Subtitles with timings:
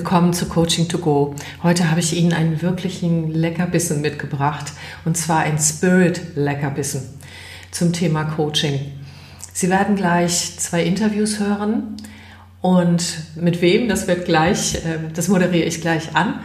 [0.00, 1.34] Willkommen zu Coaching to Go.
[1.62, 4.72] Heute habe ich Ihnen einen wirklichen Leckerbissen mitgebracht
[5.04, 7.02] und zwar ein Spirit Leckerbissen
[7.70, 8.80] zum Thema Coaching.
[9.52, 11.98] Sie werden gleich zwei Interviews hören
[12.62, 13.04] und
[13.36, 16.40] mit wem, das wird gleich, äh, das moderiere ich gleich an.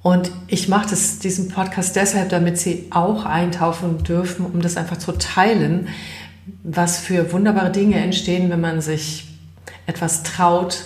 [0.00, 4.96] Und ich mache das, diesen Podcast deshalb, damit Sie auch eintauchen dürfen, um das einfach
[4.96, 5.88] zu teilen,
[6.62, 9.26] was für wunderbare Dinge entstehen, wenn man sich
[9.86, 10.84] etwas traut,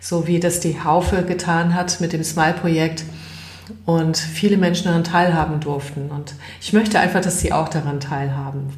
[0.00, 3.04] so wie das die Haufe getan hat mit dem Smile-Projekt
[3.86, 6.10] und viele Menschen daran teilhaben durften.
[6.10, 8.70] Und ich möchte einfach, dass Sie auch daran teilhaben.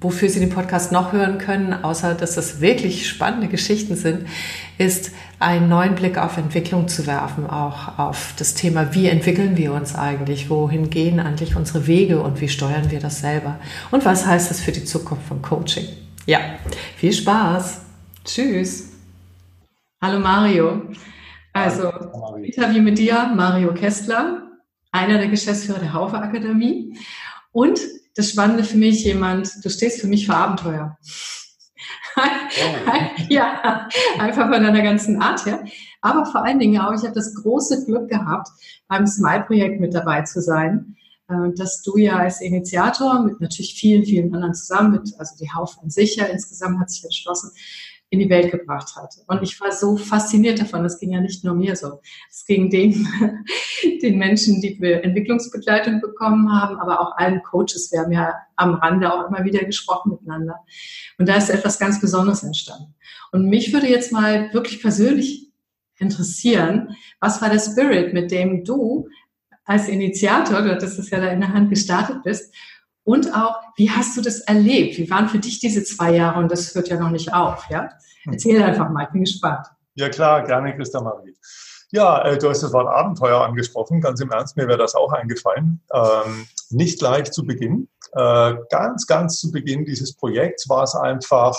[0.00, 4.26] Wofür Sie den Podcast noch hören können, außer dass das wirklich spannende Geschichten sind,
[4.78, 5.10] ist
[5.40, 9.96] einen neuen Blick auf Entwicklung zu werfen, auch auf das Thema, wie entwickeln wir uns
[9.96, 13.58] eigentlich, wohin gehen eigentlich unsere Wege und wie steuern wir das selber
[13.90, 15.86] und was heißt das für die Zukunft von Coaching.
[16.26, 16.38] Ja,
[16.96, 17.80] viel Spaß.
[18.24, 18.91] Tschüss.
[20.04, 20.82] Hallo Mario.
[21.52, 24.50] Also, Hallo, Interview mit dir, Mario Kessler,
[24.90, 26.98] einer der Geschäftsführer der Haufe Akademie.
[27.52, 27.78] Und
[28.16, 30.98] das Spannende für mich, jemand, du stehst für mich für Abenteuer.
[32.16, 32.20] Oh.
[33.28, 35.64] ja, einfach von deiner ganzen Art her.
[36.00, 38.48] Aber vor allen Dingen auch, ich habe das große Glück gehabt,
[38.88, 40.96] beim Smile-Projekt mit dabei zu sein,
[41.28, 45.52] äh, dass du ja als Initiator mit natürlich vielen, vielen anderen zusammen, mit, also die
[45.52, 47.52] Haufe an sich ja insgesamt hat sich entschlossen,
[48.12, 49.14] in die Welt gebracht hat.
[49.26, 50.82] Und ich war so fasziniert davon.
[50.82, 52.02] Das ging ja nicht nur mir so.
[52.30, 53.08] Es ging den,
[54.02, 57.90] den Menschen, die wir Entwicklungsbegleitung bekommen haben, aber auch allen Coaches.
[57.90, 60.56] Wir haben ja am Rande auch immer wieder gesprochen miteinander.
[61.16, 62.94] Und da ist etwas ganz Besonderes entstanden.
[63.32, 65.50] Und mich würde jetzt mal wirklich persönlich
[65.96, 69.08] interessieren, was war der Spirit, mit dem du
[69.64, 72.54] als Initiator, du hattest es ja da in der Hand gestartet bist,
[73.04, 74.96] und auch, wie hast du das erlebt?
[74.98, 76.38] Wie waren für dich diese zwei Jahre?
[76.38, 77.88] Und das hört ja noch nicht auf, ja?
[78.30, 79.66] Erzähl einfach mal, ich bin gespannt.
[79.94, 81.36] Ja klar, gerne, Christa Marie.
[81.90, 84.00] Ja, äh, du hast das Wort Abenteuer angesprochen.
[84.00, 85.82] Ganz im Ernst, mir wäre das auch eingefallen.
[85.92, 87.88] Ähm, nicht gleich zu Beginn.
[88.12, 91.58] Äh, ganz, ganz zu Beginn dieses Projekts war es einfach,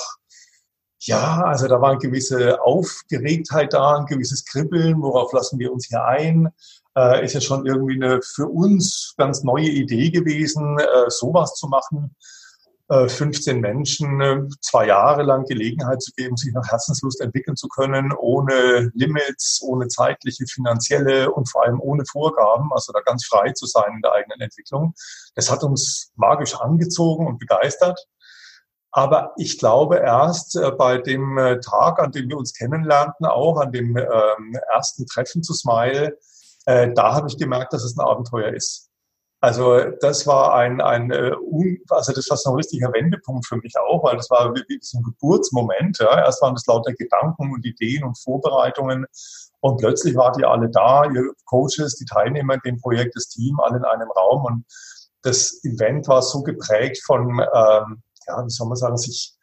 [1.00, 5.88] ja, also da war eine gewisse Aufgeregtheit da, ein gewisses Kribbeln, worauf lassen wir uns
[5.88, 6.50] hier ein?
[6.96, 11.68] Äh, ist ja schon irgendwie eine für uns ganz neue Idee gewesen, äh, sowas zu
[11.68, 12.16] machen.
[12.90, 17.68] 15 äh, Menschen äh, zwei Jahre lang Gelegenheit zu geben, sich nach Herzenslust entwickeln zu
[17.68, 23.52] können, ohne Limits, ohne zeitliche, finanzielle und vor allem ohne Vorgaben, also da ganz frei
[23.54, 24.94] zu sein in der eigenen Entwicklung.
[25.36, 28.00] Das hat uns magisch angezogen und begeistert.
[28.92, 33.72] Aber ich glaube erst äh, bei dem Tag, an dem wir uns kennenlernten, auch an
[33.72, 36.18] dem ähm, ersten Treffen zu Smile,
[36.66, 38.90] da habe ich gemerkt, dass es ein Abenteuer ist.
[39.44, 41.34] Also das war ein, ein äh,
[41.90, 45.00] also das war so ein richtiger Wendepunkt für mich auch, weil das war wie so
[45.00, 45.97] ein Geburtsmoment.
[46.00, 46.18] Ja.
[46.19, 49.06] Erst waren das lauter Gedanken und Ideen und Vorbereitungen
[49.59, 53.59] und plötzlich waren die alle da, ihr Coaches, die Teilnehmer in dem Projekt, das Team,
[53.59, 54.66] alle in einem Raum und
[55.24, 59.35] das Event war so geprägt von, ähm, ja, wie soll man sagen, sich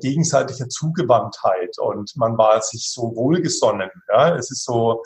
[0.00, 3.90] gegenseitiger Zugewandtheit und man war sich so wohlgesonnen.
[4.08, 4.34] Ja.
[4.34, 5.02] Es ist so,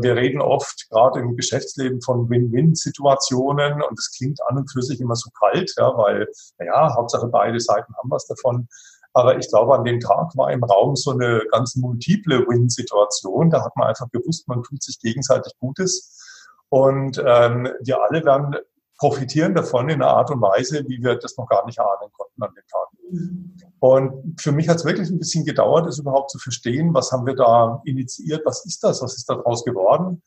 [0.00, 5.00] wir reden oft gerade im Geschäftsleben von Win-Win-Situationen und das klingt an und für sich
[5.00, 6.28] immer so kalt, ja, weil,
[6.58, 8.68] naja, Hauptsache beide Seiten haben was davon.
[9.14, 13.50] Aber ich glaube, an dem Tag war im Raum so eine ganz multiple Win-Situation.
[13.50, 16.18] Da hat man einfach gewusst, man tut sich gegenseitig Gutes.
[16.70, 18.56] Und ähm, wir alle werden
[19.02, 22.40] profitieren davon in einer Art und Weise, wie wir das noch gar nicht ahnen konnten
[22.40, 23.58] an dem Tag.
[23.80, 27.26] Und für mich hat es wirklich ein bisschen gedauert, das überhaupt zu verstehen, was haben
[27.26, 30.22] wir da initiiert, was ist das, was ist daraus geworden.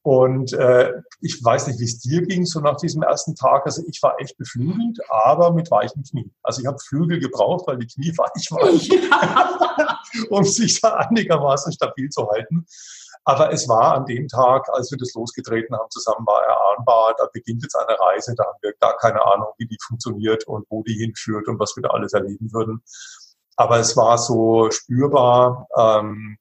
[0.00, 3.66] Und äh, ich weiß nicht, wie es dir ging, so nach diesem ersten Tag.
[3.66, 6.32] Also ich war echt beflügelt, aber mit weichen Knien.
[6.42, 9.98] Also ich habe Flügel gebraucht, weil die Knie weich waren, ja.
[10.30, 12.64] um sich da einigermaßen stabil zu halten.
[13.28, 17.26] Aber es war an dem Tag, als wir das losgetreten haben, zusammen war erahnbar, da
[17.32, 20.84] beginnt jetzt eine Reise, da haben wir gar keine Ahnung, wie die funktioniert und wo
[20.84, 22.84] die hinführt und was wir da alles erleben würden.
[23.56, 26.38] Aber es war so spürbar, ähm,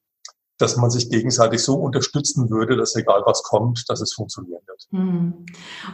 [0.57, 4.88] dass man sich gegenseitig so unterstützen würde, dass egal was kommt, dass es funktionieren wird.
[4.92, 5.46] Hm.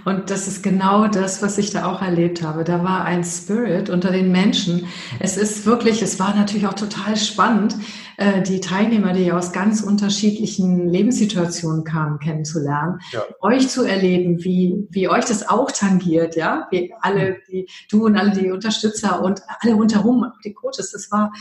[0.05, 2.63] Und das ist genau das, was ich da auch erlebt habe.
[2.63, 4.87] Da war ein Spirit unter den Menschen.
[5.19, 7.75] Es ist wirklich, es war natürlich auch total spannend,
[8.17, 13.23] äh, die Teilnehmer, die aus ganz unterschiedlichen Lebenssituationen kamen, kennenzulernen, ja.
[13.41, 18.15] euch zu erleben, wie, wie euch das auch tangiert, ja, wie alle, die, du und
[18.15, 21.31] alle die Unterstützer und alle rundherum, die Coaches, das war,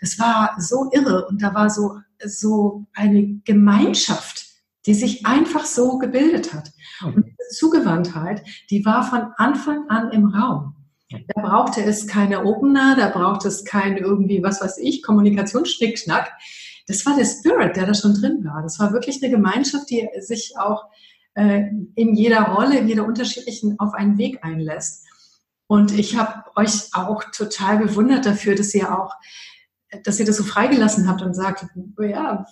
[0.00, 4.46] das war so irre und da war so, so eine Gemeinschaft,
[4.86, 6.72] die sich einfach so gebildet hat.
[7.00, 7.14] Hm.
[7.14, 10.74] Und diese Zugewandtheit, die war von Anfang an im Raum.
[11.10, 16.32] Da brauchte es keine Opener, da brauchte es kein irgendwie, was weiß ich, Kommunikationsschnickschnack.
[16.88, 18.62] das war der Spirit, der da schon drin war.
[18.62, 20.86] Das war wirklich eine Gemeinschaft, die sich auch
[21.34, 21.64] äh,
[21.94, 25.04] in jeder Rolle, in jeder unterschiedlichen auf einen Weg einlässt.
[25.68, 29.14] Und ich habe euch auch total bewundert dafür, dass ihr auch
[30.04, 31.66] dass ihr das so freigelassen habt und sagt,
[32.00, 32.46] ja,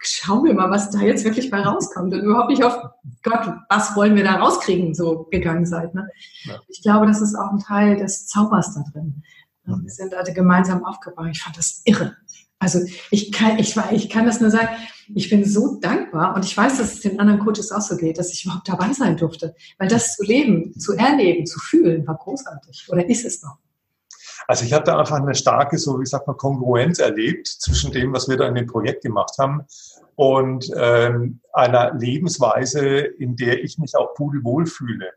[0.00, 2.76] schauen wir mal, was da jetzt wirklich bei rauskommt und überhaupt nicht auf
[3.22, 5.94] Gott, was wollen wir da rauskriegen, so gegangen seid.
[5.94, 6.08] Ne?
[6.44, 6.60] Ja.
[6.68, 9.22] Ich glaube, das ist auch ein Teil des Zaubers da drin.
[9.64, 9.82] Mhm.
[9.82, 11.28] Wir sind alle gemeinsam aufgebaut.
[11.30, 12.16] Ich fand das irre.
[12.58, 12.80] Also
[13.10, 14.68] ich kann, ich, ich kann das nur sagen,
[15.14, 18.18] ich bin so dankbar und ich weiß, dass es den anderen Coaches auch so geht,
[18.18, 19.54] dass ich überhaupt dabei sein durfte.
[19.78, 22.86] Weil das zu leben, zu erleben, zu fühlen, war großartig.
[22.90, 23.56] Oder ist es noch?
[24.46, 28.12] Also ich habe da einfach eine starke, so wie sagt man, Kongruenz erlebt zwischen dem,
[28.12, 29.66] was wir da in dem Projekt gemacht haben
[30.16, 35.10] und ähm, einer Lebensweise, in der ich mich auch pudelwohl fühle.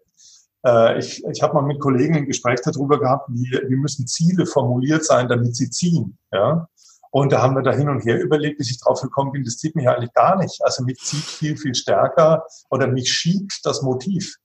[0.66, 4.46] Äh, ich ich habe mal mit Kollegen ein Gespräch darüber gehabt, wie, wie müssen Ziele
[4.46, 6.18] formuliert sein, damit sie ziehen.
[6.32, 6.68] Ja?
[7.12, 9.58] Und da haben wir da hin und her überlegt, bis ich drauf gekommen bin, das
[9.58, 10.64] zieht mich eigentlich gar nicht.
[10.64, 14.38] Also mich zieht viel, viel stärker oder mich schiebt das Motiv.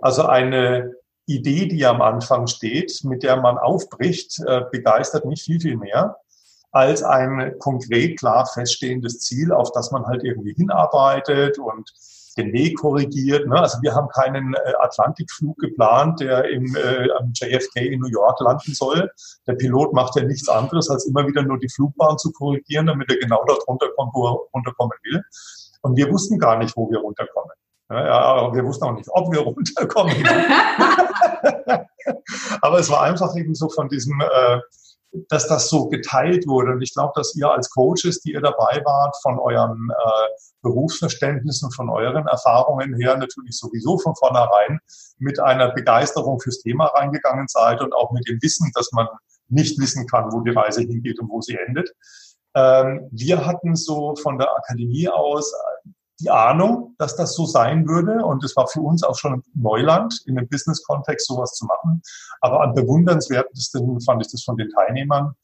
[0.00, 0.92] Also eine,
[1.26, 6.16] Idee, die am Anfang steht, mit der man aufbricht, äh, begeistert mich viel, viel mehr
[6.74, 11.92] als ein konkret klar feststehendes Ziel, auf das man halt irgendwie hinarbeitet und
[12.36, 13.46] den Weg korrigiert.
[13.46, 13.54] Ne?
[13.54, 18.40] Also wir haben keinen äh, Atlantikflug geplant, der im, äh, am JFK in New York
[18.40, 19.08] landen soll.
[19.46, 23.08] Der Pilot macht ja nichts anderes, als immer wieder nur die Flugbahn zu korrigieren, damit
[23.08, 25.22] er genau dort runterkommt, wo er runterkommen will.
[25.82, 27.52] Und wir wussten gar nicht, wo wir runterkommen.
[27.90, 30.16] Ja, aber wir wussten auch nicht, ob wir runterkommen.
[32.62, 34.60] aber es war einfach eben so von diesem, äh,
[35.28, 36.72] dass das so geteilt wurde.
[36.72, 40.28] Und ich glaube, dass ihr als Coaches, die ihr dabei wart, von eurem äh,
[40.62, 44.80] Berufsverständnis und von euren Erfahrungen her natürlich sowieso von vornherein
[45.18, 49.06] mit einer Begeisterung fürs Thema reingegangen seid und auch mit dem Wissen, dass man
[49.48, 51.92] nicht wissen kann, wo die Reise hingeht und wo sie endet.
[52.54, 55.52] Ähm, wir hatten so von der Akademie aus
[56.20, 58.24] die Ahnung, dass das so sein würde.
[58.24, 62.02] Und es war für uns auch schon Neuland, in einem Business-Kontext sowas zu machen.
[62.40, 65.34] Aber am bewundernswertesten fand ich das von den Teilnehmern.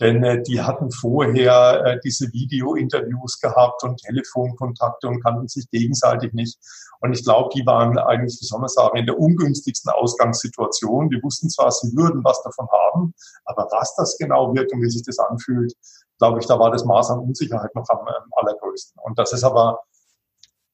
[0.00, 6.32] Denn äh, die hatten vorher äh, diese Video-Interviews gehabt und Telefonkontakte und kannten sich gegenseitig
[6.32, 6.58] nicht.
[7.00, 11.10] Und ich glaube, die waren eigentlich, wie soll man sagen, in der ungünstigsten Ausgangssituation.
[11.10, 13.14] Die wussten zwar, sie würden was davon haben,
[13.44, 15.72] aber was das genau wird und wie sich das anfühlt,
[16.18, 19.00] glaube ich, da war das Maß an Unsicherheit noch am, am allergrößten.
[19.04, 19.80] Und das ist aber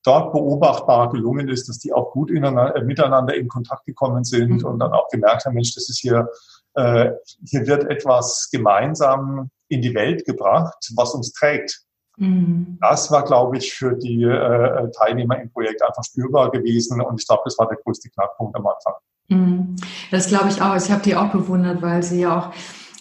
[0.09, 4.65] dort beobachtbar gelungen ist, dass die auch gut äh, miteinander in Kontakt gekommen sind mhm.
[4.65, 6.29] und dann auch gemerkt haben, Mensch, das ist hier,
[6.75, 7.11] äh,
[7.45, 11.83] hier wird etwas gemeinsam in die Welt gebracht, was uns trägt.
[12.17, 12.79] Mhm.
[12.81, 17.27] Das war, glaube ich, für die äh, Teilnehmer im Projekt einfach spürbar gewesen und ich
[17.27, 18.95] glaube, das war der größte Knackpunkt am Anfang.
[19.29, 19.77] Mhm.
[20.11, 20.75] Das glaube ich auch.
[20.75, 22.55] Ich habe die auch bewundert, weil sie ja auch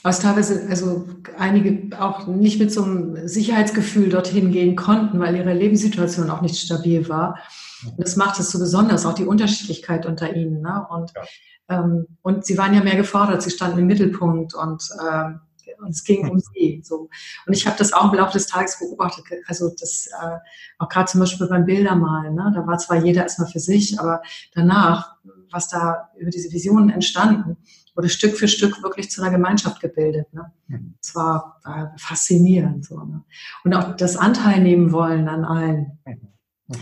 [0.07, 1.05] was teilweise, also
[1.37, 6.55] einige auch nicht mit so einem Sicherheitsgefühl dorthin gehen konnten, weil ihre Lebenssituation auch nicht
[6.55, 7.37] stabil war.
[7.83, 10.61] Und das macht es so besonders, auch die Unterschiedlichkeit unter ihnen.
[10.61, 10.87] Ne?
[10.89, 11.83] Und, ja.
[11.83, 15.41] ähm, und sie waren ja mehr gefordert, sie standen im Mittelpunkt und, ähm,
[15.79, 16.81] und es ging um sie.
[16.85, 17.09] So.
[17.45, 20.37] Und ich habe das auch im Laufe des Tages beobachtet, also das äh,
[20.79, 22.53] auch gerade zum Beispiel beim Bildermalen, ne?
[22.55, 24.21] da war zwar jeder erstmal für sich, aber
[24.53, 25.15] danach,
[25.51, 27.57] was da über diese Visionen entstanden,
[27.97, 30.31] wurde Stück für Stück wirklich zu einer Gemeinschaft gebildet.
[30.31, 30.51] Ne?
[30.67, 30.93] Mhm.
[31.01, 32.85] Es war äh, faszinierend.
[32.85, 33.23] So, ne?
[33.63, 35.99] Und auch das Anteil nehmen wollen an allen.
[36.05, 36.33] Mhm.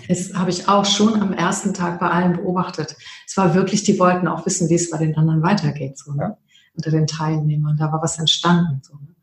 [0.09, 2.97] Das habe ich auch schon am ersten Tag bei allen beobachtet.
[3.25, 6.37] Es war wirklich, die wollten auch wissen, wie es bei den anderen weitergeht, so, ne?
[6.75, 7.77] unter den Teilnehmern.
[7.77, 8.81] Da war was entstanden.
[8.83, 9.15] So, ne?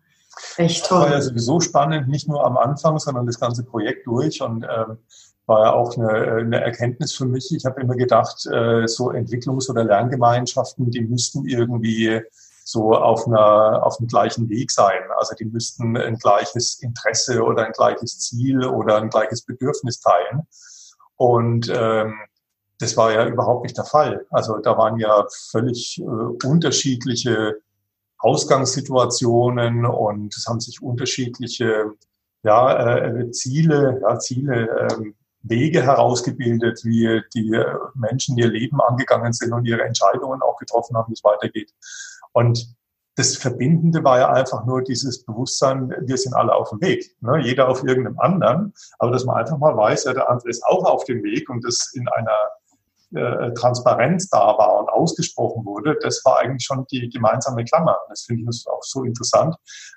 [0.57, 1.01] Echt toll.
[1.01, 4.41] Das war ja sowieso spannend, nicht nur am Anfang, sondern das ganze Projekt durch.
[4.41, 4.99] Und ähm,
[5.53, 7.55] war ja auch eine, eine Erkenntnis für mich.
[7.55, 12.23] Ich habe immer gedacht, äh, so Entwicklungs- oder Lerngemeinschaften, die müssten irgendwie
[12.65, 15.03] so auf einer auf dem gleichen Weg sein.
[15.19, 20.47] Also die müssten ein gleiches Interesse oder ein gleiches Ziel oder ein gleiches Bedürfnis teilen.
[21.17, 22.15] Und ähm,
[22.79, 24.25] das war ja überhaupt nicht der Fall.
[24.31, 27.57] Also da waren ja völlig äh, unterschiedliche
[28.19, 31.93] Ausgangssituationen und es haben sich unterschiedliche
[32.43, 37.59] ja, äh, Ziele, ja, Ziele ähm, Wege herausgebildet, wie die
[37.95, 41.73] Menschen ihr Leben angegangen sind und ihre Entscheidungen auch getroffen haben, wie es weitergeht.
[42.33, 42.75] Und
[43.17, 47.15] das Verbindende war ja einfach nur dieses Bewusstsein, wir sind alle auf dem Weg.
[47.21, 47.41] Ne?
[47.43, 48.73] Jeder auf irgendeinem anderen.
[48.99, 51.63] Aber dass man einfach mal weiß, ja, der andere ist auch auf dem Weg und
[51.65, 52.37] das in einer
[53.15, 57.97] äh, Transparenz da war und ausgesprochen wurde, das war eigentlich schon die gemeinsame Klammer.
[58.09, 59.55] Das finde ich auch so interessant,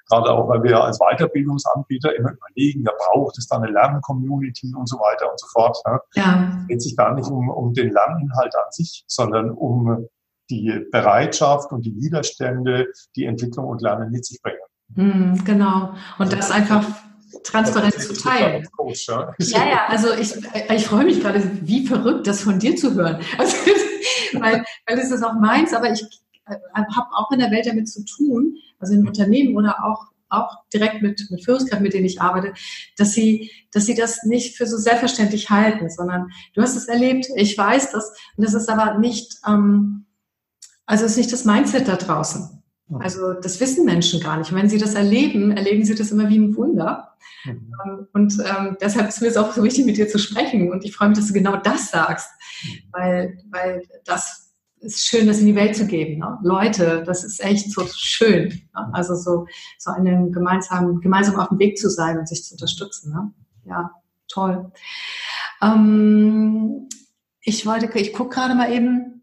[0.09, 4.87] gerade auch, weil wir als Weiterbildungsanbieter immer überlegen, ja, braucht es da eine Lerncommunity und
[4.87, 5.77] so weiter und so fort.
[5.85, 5.99] Ne?
[6.15, 6.57] Ja.
[6.61, 10.07] Es geht sich gar nicht um, um den Lerninhalt an sich, sondern um
[10.49, 14.59] die Bereitschaft und die Widerstände, die Entwicklung und Lernen mit sich bringen.
[14.93, 15.93] Mhm, genau.
[16.19, 16.85] Und das einfach
[17.45, 18.67] transparent zu teilen.
[18.71, 19.33] Coach, ja?
[19.39, 20.33] ja, ja, also ich,
[20.73, 23.21] ich freue mich gerade, wie verrückt das von dir zu hören.
[23.37, 23.55] Also,
[24.33, 26.01] weil, weil es ist auch meins, aber ich
[26.47, 30.57] äh, habe auch in der Welt damit zu tun, also in Unternehmen oder auch auch
[30.73, 32.53] direkt mit, mit Führungskräften, mit denen ich arbeite,
[32.97, 37.27] dass sie, dass sie das nicht für so selbstverständlich halten, sondern du hast es erlebt,
[37.35, 40.05] ich weiß das, und das ist aber nicht, ähm,
[40.85, 42.63] also es ist nicht das Mindset da draußen.
[42.93, 44.51] Also das wissen Menschen gar nicht.
[44.51, 47.15] Und wenn sie das erleben, erleben sie das immer wie ein Wunder.
[47.45, 47.71] Mhm.
[47.85, 50.71] Ähm, und ähm, deshalb ist mir es auch so wichtig, mit dir zu sprechen.
[50.71, 52.29] Und ich freue mich, dass du genau das sagst,
[52.63, 52.69] mhm.
[52.91, 56.19] weil, weil das ist schön, das in die Welt zu geben.
[56.19, 56.37] Ne?
[56.43, 58.49] Leute, das ist echt so schön.
[58.49, 58.89] Ne?
[58.93, 59.47] Also so,
[59.79, 63.11] so einen gemeinsamen, gemeinsam auf dem Weg zu sein und sich zu unterstützen.
[63.11, 63.33] Ne?
[63.65, 63.91] Ja,
[64.27, 64.71] toll.
[65.61, 66.87] Ähm,
[67.41, 69.14] ich wollte, ich gucke gerade mal eben,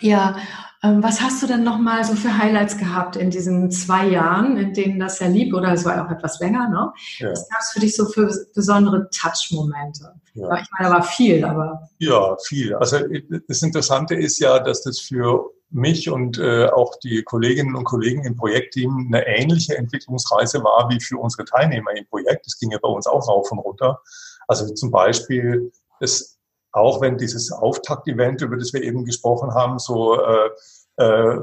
[0.00, 0.36] ja,
[0.82, 4.72] ähm, was hast du denn nochmal so für Highlights gehabt in diesen zwei Jahren, in
[4.72, 6.92] denen das ja lieb, oder es war ja auch etwas länger, ne?
[7.18, 7.30] Ja.
[7.30, 10.14] Was gab es für dich so für besondere Touch-Momente?
[10.34, 10.56] Ja.
[10.56, 11.88] Ich meine, da war viel, aber.
[11.98, 12.74] Ja, viel.
[12.76, 12.98] Also
[13.46, 18.24] das Interessante ist ja, dass das für mich und äh, auch die Kolleginnen und Kollegen
[18.24, 22.46] im Projektteam eine ähnliche Entwicklungsreise war wie für unsere Teilnehmer im Projekt.
[22.46, 24.00] Das ging ja bei uns auch rauf und runter.
[24.48, 26.39] Also zum Beispiel das
[26.72, 30.50] auch wenn dieses Auftakt-Event, über das wir eben gesprochen haben, so äh,
[30.96, 31.38] äh,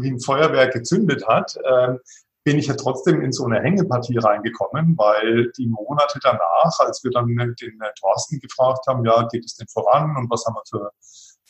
[0.00, 1.94] wie ein Feuerwerk gezündet hat, äh,
[2.44, 7.12] bin ich ja trotzdem in so eine Hängepartie reingekommen, weil die Monate danach, als wir
[7.12, 10.90] dann den Thorsten gefragt haben, ja, geht es denn voran und was haben wir für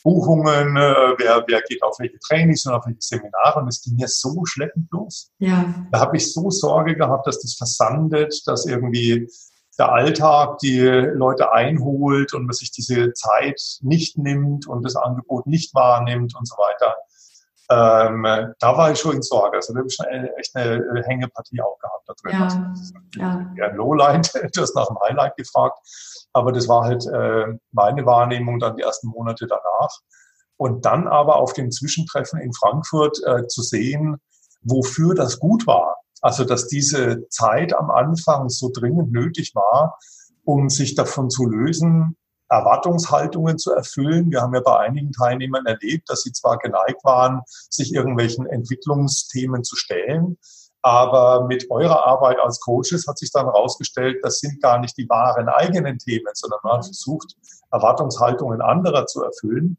[0.03, 3.97] Buchungen, äh, wer, wer geht auf welche Trainings und auf welche Seminare und es ging
[3.97, 5.31] ja so schleppend los.
[5.39, 5.73] Ja.
[5.91, 9.29] Da habe ich so Sorge gehabt, dass das versandet, dass irgendwie
[9.79, 15.47] der Alltag die Leute einholt und man sich diese Zeit nicht nimmt und das Angebot
[15.47, 16.95] nicht wahrnimmt und so weiter.
[17.69, 18.23] Ähm,
[18.59, 19.57] da war ich schon in Sorge.
[19.57, 20.05] Also da habe ich schon
[20.37, 22.39] echt eine Hängepartie auch gehabt da drin.
[22.39, 23.51] Ja, also ja.
[23.55, 23.67] ja.
[23.67, 25.79] ein Lowlight, hast nach dem Highlight gefragt,
[26.33, 29.91] aber das war halt äh, meine Wahrnehmung dann die ersten Monate danach.
[30.57, 34.17] Und dann aber auf dem Zwischentreffen in Frankfurt äh, zu sehen,
[34.61, 35.97] wofür das gut war.
[36.23, 39.99] Also, dass diese Zeit am Anfang so dringend nötig war,
[40.45, 42.15] um sich davon zu lösen,
[42.49, 44.31] Erwartungshaltungen zu erfüllen.
[44.31, 49.63] Wir haben ja bei einigen Teilnehmern erlebt, dass sie zwar geneigt waren, sich irgendwelchen Entwicklungsthemen
[49.63, 50.37] zu stellen,
[50.81, 55.09] aber mit eurer Arbeit als Coaches hat sich dann herausgestellt, das sind gar nicht die
[55.09, 57.35] wahren eigenen Themen, sondern man hat versucht,
[57.71, 59.77] Erwartungshaltungen anderer zu erfüllen.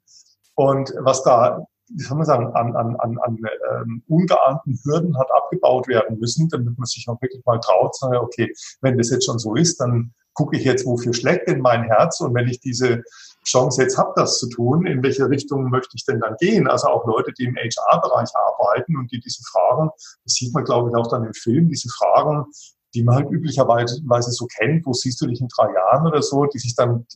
[0.54, 3.38] Und was da wie soll man sagen, an, an, an, an
[3.72, 8.16] ähm, ungeahnten Hürden hat abgebaut werden müssen, damit man sich auch wirklich mal traut, sagen,
[8.16, 11.84] okay, wenn das jetzt schon so ist, dann gucke ich jetzt, wofür schlägt denn mein
[11.84, 13.04] Herz und wenn ich diese
[13.44, 16.66] Chance jetzt habe, das zu tun, in welche Richtung möchte ich denn dann gehen?
[16.66, 19.90] Also auch Leute, die im HR-Bereich arbeiten und die diese Fragen,
[20.24, 22.46] das sieht man, glaube ich, auch dann im Film, diese Fragen,
[22.94, 26.46] die man halt üblicherweise so kennt, wo siehst du dich in drei Jahren oder so,
[26.46, 27.06] die sich dann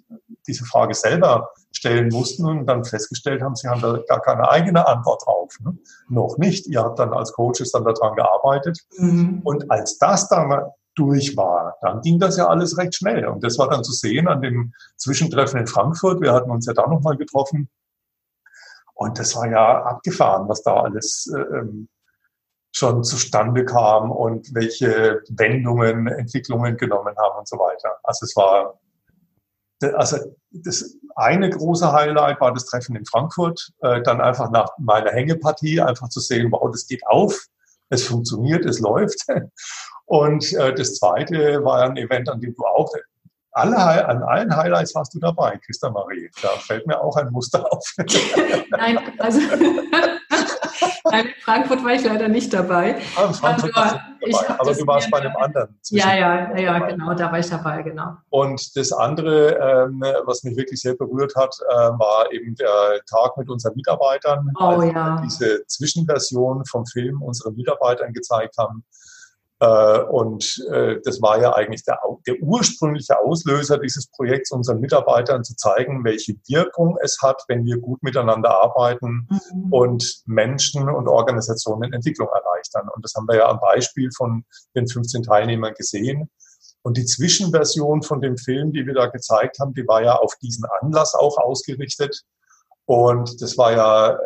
[0.46, 4.86] diese Frage selber stellen mussten und dann festgestellt haben, sie haben da gar keine eigene
[4.86, 5.52] Antwort drauf.
[5.60, 5.76] Ne?
[6.08, 6.66] Noch nicht.
[6.66, 8.80] Ihr habt dann als Coaches dann daran gearbeitet.
[8.96, 9.40] Mhm.
[9.44, 13.26] Und als das dann durch war, dann ging das ja alles recht schnell.
[13.26, 16.20] Und das war dann zu sehen an dem Zwischentreffen in Frankfurt.
[16.20, 17.68] Wir hatten uns ja da nochmal getroffen.
[18.94, 21.88] Und das war ja abgefahren, was da alles äh, ähm,
[22.72, 27.96] schon zustande kam und welche Wendungen Entwicklungen genommen haben und so weiter.
[28.02, 28.78] Also es war,
[29.94, 30.18] also
[30.50, 35.80] das eine große Highlight war das Treffen in Frankfurt, äh, dann einfach nach meiner Hängepartie
[35.80, 37.46] einfach zu sehen, wow, das geht auf,
[37.90, 39.26] es funktioniert, es läuft.
[40.06, 42.90] Und äh, das zweite war ein Event, an dem du auch
[43.58, 46.30] alle, an allen Highlights warst du dabei, Christa Marie.
[46.42, 47.84] Da fällt mir auch ein Muster auf.
[48.70, 49.40] Nein, also
[51.10, 52.96] Nein, in Frankfurt war ich leider nicht dabei.
[53.16, 55.78] Ah, in Frankfurt aber, warst du dabei, aber du warst bei einem anderen.
[55.90, 58.16] Ja, ja, ja, genau, da war ich dabei, genau.
[58.30, 63.36] Und das andere, ähm, was mich wirklich sehr berührt hat, äh, war eben der Tag
[63.36, 64.50] mit unseren Mitarbeitern.
[64.58, 65.20] Oh, also ja.
[65.24, 68.84] Diese Zwischenversion vom Film unseren Mitarbeitern gezeigt haben.
[69.60, 75.42] Äh, und äh, das war ja eigentlich der, der ursprüngliche Auslöser dieses Projekts, unseren Mitarbeitern
[75.42, 79.72] zu zeigen, welche Wirkung es hat, wenn wir gut miteinander arbeiten mhm.
[79.72, 82.88] und Menschen und Organisationen Entwicklung erleichtern.
[82.94, 84.44] Und das haben wir ja am Beispiel von
[84.76, 86.30] den 15 Teilnehmern gesehen.
[86.82, 90.36] Und die Zwischenversion von dem Film, die wir da gezeigt haben, die war ja auf
[90.40, 92.22] diesen Anlass auch ausgerichtet.
[92.86, 94.18] Und das war ja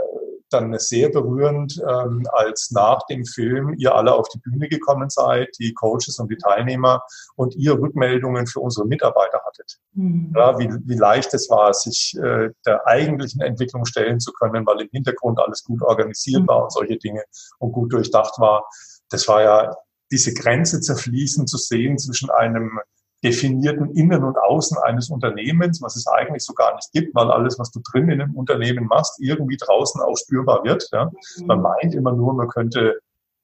[0.52, 5.48] dann sehr berührend, ähm, als nach dem Film ihr alle auf die Bühne gekommen seid,
[5.58, 7.02] die Coaches und die Teilnehmer,
[7.36, 9.78] und ihr Rückmeldungen für unsere Mitarbeiter hattet.
[9.94, 10.32] Mhm.
[10.36, 14.82] Ja, wie, wie leicht es war, sich äh, der eigentlichen Entwicklung stellen zu können, weil
[14.82, 16.48] im Hintergrund alles gut organisiert mhm.
[16.48, 17.22] war und solche Dinge
[17.58, 18.66] und gut durchdacht war.
[19.10, 19.74] Das war ja
[20.10, 22.78] diese Grenze zerfließen zu sehen zwischen einem
[23.22, 27.58] definierten Innen und Außen eines Unternehmens, was es eigentlich so gar nicht gibt, weil alles,
[27.58, 30.88] was du drin in einem Unternehmen machst, irgendwie draußen auch spürbar wird.
[30.92, 31.06] Ja.
[31.38, 31.46] Mhm.
[31.46, 33.00] Man meint immer nur, man könnte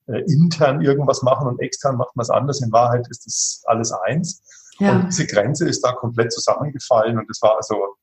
[0.07, 2.61] äh, intern irgendwas machen und extern macht man es anders.
[2.61, 4.41] In Wahrheit ist das alles eins.
[4.79, 4.95] Ja.
[4.95, 7.95] Und diese Grenze ist da komplett zusammengefallen und das war also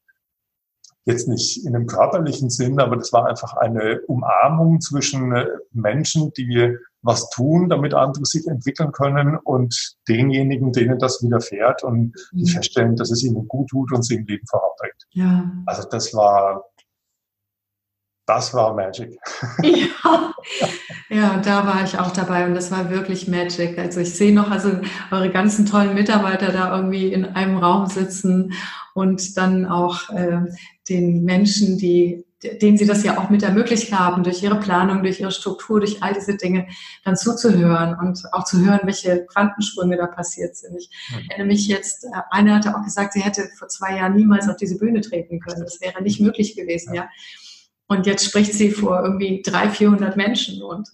[1.04, 6.33] jetzt nicht in einem körperlichen Sinn, aber das war einfach eine Umarmung zwischen äh, Menschen,
[6.33, 12.43] die was tun, damit andere sich entwickeln können und denjenigen, denen das widerfährt und die
[12.43, 12.47] mhm.
[12.47, 15.07] feststellen, dass es ihnen gut tut und sie im Leben voranbringt.
[15.11, 15.50] Ja.
[15.67, 16.65] Also das war,
[18.26, 19.19] das war Magic.
[19.69, 20.33] Ja.
[21.09, 23.76] ja, da war ich auch dabei und das war wirklich Magic.
[23.79, 24.79] Also ich sehe noch also
[25.11, 28.53] eure ganzen tollen Mitarbeiter da irgendwie in einem Raum sitzen
[28.95, 30.43] und dann auch äh,
[30.88, 32.25] den Menschen, die
[32.61, 36.03] denen sie das ja auch mit ermöglicht haben, durch ihre Planung, durch ihre Struktur, durch
[36.03, 36.69] all diese Dinge,
[37.05, 40.76] dann zuzuhören und auch zu hören, welche Quantensprünge da passiert sind.
[40.76, 40.91] Ich
[41.29, 44.57] erinnere mich jetzt, äh, einer hatte auch gesagt, sie hätte vor zwei Jahren niemals auf
[44.57, 45.62] diese Bühne treten können.
[45.62, 47.09] Das wäre nicht möglich gewesen, ja.
[47.88, 50.88] Und jetzt spricht sie vor irgendwie 300, 400 Menschen und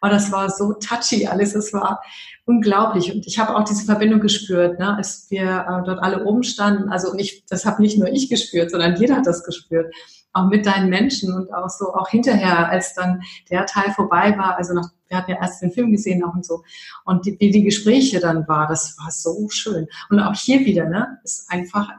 [0.00, 1.54] oh, das war so touchy alles.
[1.54, 2.00] Es war
[2.46, 3.12] unglaublich.
[3.12, 6.88] Und ich habe auch diese Verbindung gespürt, ne, als wir äh, dort alle oben standen.
[6.88, 9.94] Also und ich, das habe nicht nur ich gespürt, sondern jeder hat das gespürt
[10.32, 14.56] auch mit deinen Menschen und auch so, auch hinterher, als dann der Teil vorbei war,
[14.56, 16.62] also noch, wir hatten ja erst den Film gesehen auch und so,
[17.04, 19.86] und die, wie die Gespräche dann war, das war so schön.
[20.10, 21.90] Und auch hier wieder, ne, ist einfach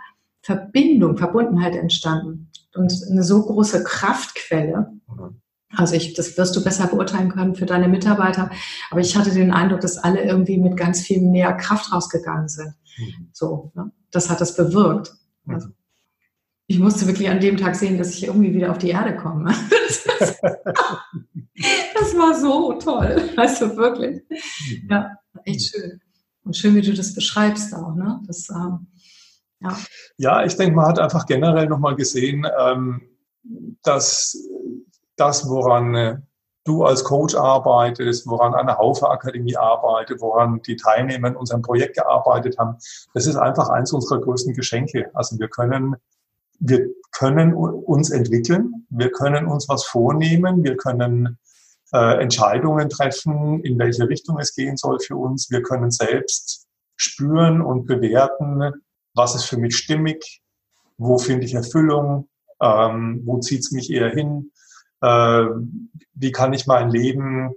[0.41, 4.91] Verbindung, Verbundenheit entstanden und eine so große Kraftquelle.
[5.75, 8.49] Also ich, das wirst du besser beurteilen können für deine Mitarbeiter.
[8.89, 12.73] Aber ich hatte den Eindruck, dass alle irgendwie mit ganz viel mehr Kraft rausgegangen sind.
[12.97, 13.29] Mhm.
[13.33, 13.91] So, ne?
[14.11, 15.13] das hat das bewirkt.
[15.47, 15.69] Also,
[16.69, 19.53] ich musste wirklich an dem Tag sehen, dass ich irgendwie wieder auf die Erde komme.
[21.93, 23.29] Das, war so toll.
[23.35, 24.21] Also wirklich.
[24.89, 25.11] Ja,
[25.43, 25.99] echt schön.
[26.45, 28.21] Und schön, wie du das beschreibst auch, ne?
[28.25, 28.87] Das, ähm,
[29.59, 29.77] ja.
[30.17, 33.01] ja, ich denke, man hat einfach generell nochmal gesehen, ähm,
[33.83, 34.37] dass
[35.17, 36.17] das, woran äh,
[36.63, 41.97] du als Coach arbeitest, woran eine Haufe Akademie arbeitet, woran die Teilnehmer in unserem Projekt
[41.97, 42.77] gearbeitet haben,
[43.13, 45.11] das ist einfach eins unserer größten Geschenke.
[45.13, 45.97] Also wir können
[46.59, 51.37] wir können uns entwickeln, wir können uns was vornehmen, wir können
[51.93, 55.49] äh, Entscheidungen treffen, in welche Richtung es gehen soll für uns.
[55.49, 58.83] Wir können selbst spüren und bewerten,
[59.15, 60.41] was ist für mich stimmig,
[60.97, 62.29] wo finde ich Erfüllung,
[62.61, 64.51] ähm, wo zieht es mich eher hin,
[65.01, 65.45] äh,
[66.13, 67.51] wie kann ich mein Leben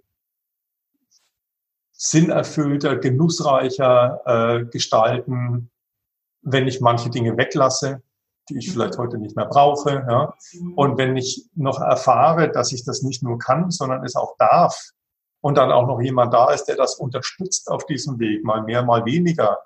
[1.93, 5.71] sinnerfüllter, genussreicher äh, gestalten,
[6.41, 8.03] wenn ich manche Dinge weglasse
[8.53, 10.05] die ich vielleicht heute nicht mehr brauche.
[10.09, 10.35] Ja.
[10.77, 14.93] Und wenn ich noch erfahre, dass ich das nicht nur kann, sondern es auch darf,
[15.43, 18.83] und dann auch noch jemand da ist, der das unterstützt auf diesem Weg, mal mehr,
[18.85, 19.59] mal weniger.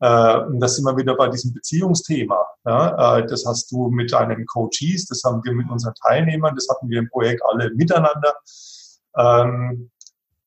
[0.00, 2.44] Äh, und das sind wir wieder bei diesem Beziehungsthema.
[2.64, 6.90] Äh, das hast du mit deinen Coaches, das haben wir mit unseren Teilnehmern, das hatten
[6.90, 8.34] wir im Projekt alle miteinander.
[9.16, 9.90] Ähm,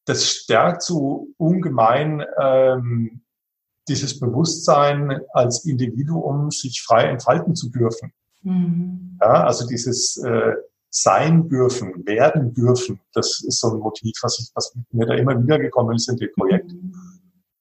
[0.03, 3.21] das stärkt so ungemein ähm,
[3.87, 8.11] dieses Bewusstsein als Individuum sich frei entfalten zu dürfen.
[8.41, 9.17] Mhm.
[9.21, 10.53] Ja, also dieses äh,
[10.89, 15.41] sein dürfen, werden dürfen, das ist so ein Motiv, was, ich, was mir da immer
[15.41, 16.71] wieder gekommen ist in dem Projekt.
[16.71, 16.93] Mhm.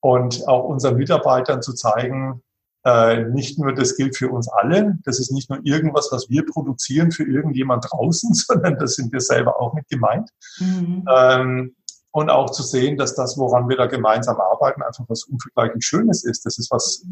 [0.01, 2.43] Und auch unseren Mitarbeitern zu zeigen,
[2.85, 6.45] äh, nicht nur das gilt für uns alle, das ist nicht nur irgendwas, was wir
[6.45, 10.31] produzieren für irgendjemand draußen, sondern das sind wir selber auch mit gemeint.
[10.59, 11.05] Mhm.
[11.11, 11.77] Ähm,
[12.15, 16.23] und auch zu sehen, dass das, woran wir da gemeinsam arbeiten, einfach was unvergleichlich Schönes
[16.23, 16.47] ist.
[16.47, 17.05] Das ist was,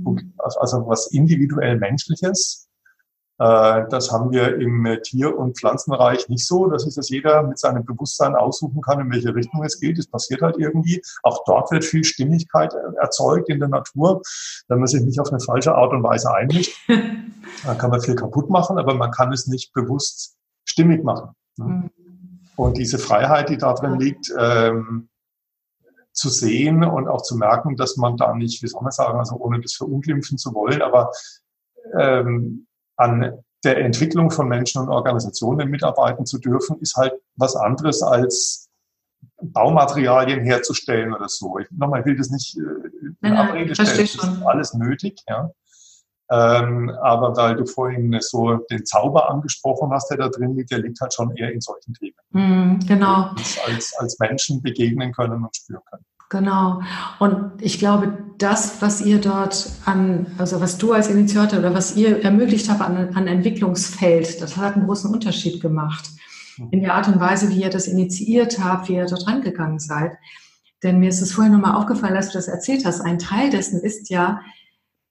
[0.60, 2.68] also was individuell Menschliches.
[3.40, 7.58] Äh, das haben wir im Tier- und Pflanzenreich nicht so, dass sich das jeder mit
[7.58, 9.98] seinem Bewusstsein aussuchen kann, in welche Richtung es geht.
[9.98, 11.02] Es passiert halt irgendwie.
[11.24, 14.22] Auch dort wird viel Stimmigkeit erzeugt in der Natur,
[14.68, 16.78] wenn man sich nicht auf eine falsche Art und Weise einmischt.
[16.88, 21.30] Dann kann man viel kaputt machen, aber man kann es nicht bewusst stimmig machen.
[21.56, 21.90] Mhm.
[22.56, 25.08] Und diese Freiheit, die da drin liegt, ähm,
[26.12, 29.36] zu sehen und auch zu merken, dass man da nicht, wie soll man sagen, also
[29.36, 31.10] ohne das verunglimpfen zu wollen, aber
[31.98, 38.02] ähm, an der Entwicklung von Menschen und Organisationen mitarbeiten zu dürfen, ist halt was anderes
[38.02, 38.68] als
[39.40, 41.58] Baumaterialien herzustellen oder so.
[41.58, 43.88] Ich, nochmal, ich will das nicht äh, in Abrede stellen.
[43.88, 45.50] Das ist alles nötig, ja.
[46.32, 50.78] Ähm, aber weil du vorhin so den Zauber angesprochen hast, der da drin liegt, der
[50.78, 52.16] liegt halt schon eher in solchen Themen.
[52.30, 53.32] Mm, genau.
[53.66, 56.04] Als, als Menschen begegnen können und spüren können.
[56.30, 56.80] Genau.
[57.18, 61.96] Und ich glaube, das, was ihr dort an, also was du als Initiator oder was
[61.96, 66.08] ihr ermöglicht habt an, an Entwicklungsfeld, das hat einen großen Unterschied gemacht.
[66.56, 66.68] Mhm.
[66.70, 70.12] In der Art und Weise, wie ihr das initiiert habt, wie ihr dort rangegangen seid.
[70.82, 73.02] Denn mir ist es vorhin nochmal aufgefallen, dass du das erzählt hast.
[73.02, 74.40] Ein Teil dessen ist ja,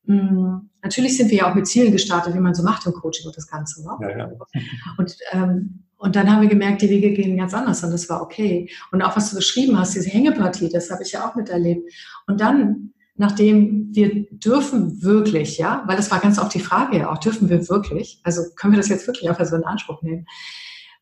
[0.06, 2.94] mh, hm, natürlich sind wir ja auch mit Zielen gestartet, wie man so macht im
[2.94, 3.84] Coaching und das Ganze.
[3.84, 3.98] Ne?
[4.02, 4.32] Ja, ja.
[4.98, 8.22] Und, ähm, und dann haben wir gemerkt, die Wege gehen ganz anders und das war
[8.22, 8.70] okay.
[8.92, 11.92] Und auch was du beschrieben hast, diese Hängepartie, das habe ich ja auch miterlebt.
[12.26, 17.12] Und dann, nachdem wir dürfen wirklich, ja, weil das war ganz oft die Frage ja
[17.12, 18.20] auch, dürfen wir wirklich?
[18.24, 20.26] Also können wir das jetzt wirklich auch als so in Anspruch nehmen?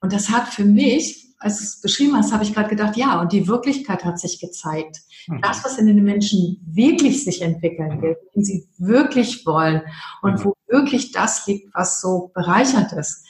[0.02, 3.20] Und das hat für mich als du es beschrieben hast, habe ich gerade gedacht, ja,
[3.22, 4.98] und die Wirklichkeit hat sich gezeigt.
[5.28, 5.42] Mhm.
[5.42, 9.82] Das, was in den Menschen wirklich sich entwickeln will, wenn sie wirklich wollen
[10.22, 10.46] und mhm.
[10.46, 13.26] wo wirklich das liegt, was so bereichernd ist.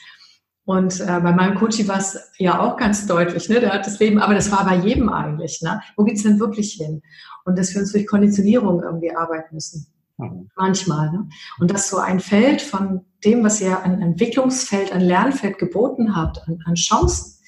[0.65, 3.59] Und äh, bei meinem Coach war es ja auch ganz deutlich, ne?
[3.59, 5.61] der hat das Leben, aber das war bei jedem eigentlich.
[5.61, 5.81] Ne?
[5.95, 7.01] Wo geht's denn wirklich hin?
[7.45, 9.87] Und dass wir uns durch Konditionierung irgendwie arbeiten müssen.
[10.17, 10.49] Mhm.
[10.55, 11.11] Manchmal.
[11.11, 11.29] Ne?
[11.59, 16.47] Und dass so ein Feld von dem, was ihr an Entwicklungsfeld, an Lernfeld geboten habt,
[16.47, 17.38] an, an Chancen,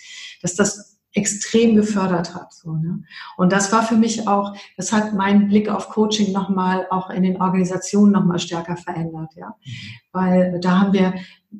[0.41, 2.53] dass das extrem gefördert hat.
[2.53, 3.03] So, ne?
[3.35, 7.23] Und das war für mich auch, das hat meinen Blick auf Coaching nochmal auch in
[7.23, 9.47] den Organisationen nochmal stärker verändert, ja.
[9.47, 9.71] Mhm.
[10.13, 11.13] Weil da haben wir,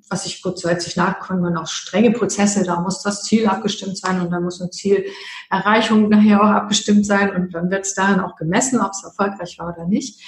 [0.10, 3.98] was ich kurz als ich nachgekommen bin, auch strenge Prozesse, da muss das Ziel abgestimmt
[3.98, 8.22] sein und dann muss eine Zielerreichung nachher auch abgestimmt sein und dann wird es darin
[8.22, 10.22] auch gemessen, ob es erfolgreich war oder nicht.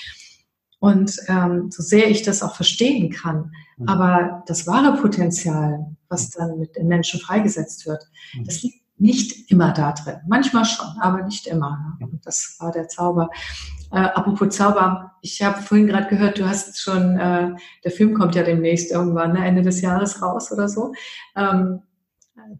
[0.83, 3.87] Und ähm, so sehr ich das auch verstehen kann, mhm.
[3.87, 8.43] aber das wahre Potenzial, was dann mit den Menschen freigesetzt wird, mhm.
[8.43, 10.17] das liegt nicht immer da drin.
[10.27, 11.95] Manchmal schon, aber nicht immer.
[12.01, 12.07] Ne?
[12.07, 13.29] Und das war der Zauber.
[13.93, 17.51] Äh, apropos Zauber, ich habe vorhin gerade gehört, du hast schon, äh,
[17.85, 20.91] der Film kommt ja demnächst irgendwann, ne, Ende des Jahres raus oder so.
[21.37, 21.79] Ähm,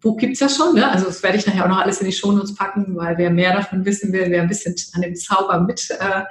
[0.02, 0.90] Buch gibt's ja schon, ne?
[0.90, 3.54] also das werde ich nachher auch noch alles in die Shownotes packen, weil wer mehr
[3.54, 6.24] davon wissen will, wer ein bisschen an dem Zauber mit, äh,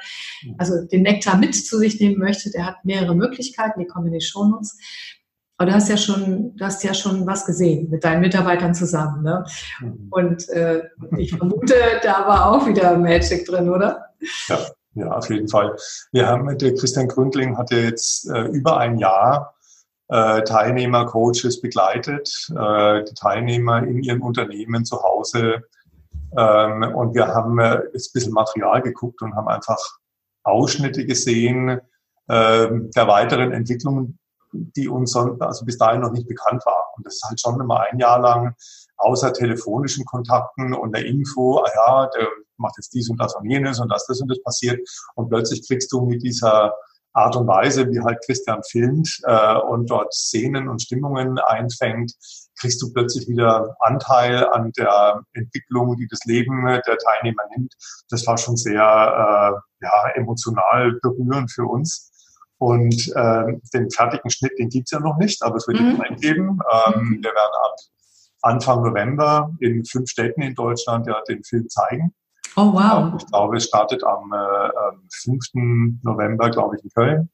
[0.59, 4.15] also den Nektar mit zu sich nehmen möchte, der hat mehrere Möglichkeiten, die kommen in
[4.15, 4.77] die Shownotes.
[5.57, 9.23] Aber du hast ja schon, du hast ja schon was gesehen mit deinen Mitarbeitern zusammen,
[9.23, 9.45] ne?
[9.81, 10.09] Mhm.
[10.11, 10.83] Und äh,
[11.17, 14.07] ich vermute, da war auch wieder Magic drin, oder?
[14.49, 14.59] Ja,
[14.95, 15.77] ja, auf jeden Fall.
[16.11, 19.55] Wir haben, der Christian Gründling hatte jetzt äh, über ein Jahr
[20.13, 25.63] äh, Teilnehmer, Coaches begleitet, äh, die Teilnehmer in ihren Unternehmen zu Hause.
[26.37, 29.79] Ähm, und wir haben äh, jetzt ein bisschen Material geguckt und haben einfach
[30.45, 31.81] Ausschnitte gesehen
[32.29, 34.19] äh, der weiteren Entwicklungen,
[34.53, 36.89] die uns also bis dahin noch nicht bekannt war.
[36.97, 38.55] Und das ist halt schon immer ein Jahr lang
[38.99, 43.49] außer telefonischen Kontakten und der Info, ah ja, der macht jetzt dies und das und
[43.49, 44.79] jenes und das, das und das passiert.
[45.15, 46.75] Und plötzlich kriegst du mit dieser
[47.15, 52.13] Art und Weise, wie halt Christian filmt äh, und dort Szenen und Stimmungen einfängt,
[52.59, 57.75] kriegst du plötzlich wieder Anteil an der Entwicklung, die das Leben der Teilnehmer nimmt.
[58.09, 62.11] Das war schon sehr äh, ja, emotional berührend für uns.
[62.59, 66.01] Und äh, den fertigen Schnitt, den gibt's ja noch nicht, aber es wird mhm.
[66.01, 66.61] einen geben.
[66.73, 67.25] Ähm, mhm.
[67.25, 67.77] wir werden ab
[68.43, 72.15] Anfang November in fünf Städten in Deutschland ja den Film zeigen.
[72.57, 73.15] Oh, wow.
[73.19, 74.71] Ich glaube, es startet am äh,
[75.23, 76.01] 5.
[76.03, 77.31] November, glaube ich, in Köln.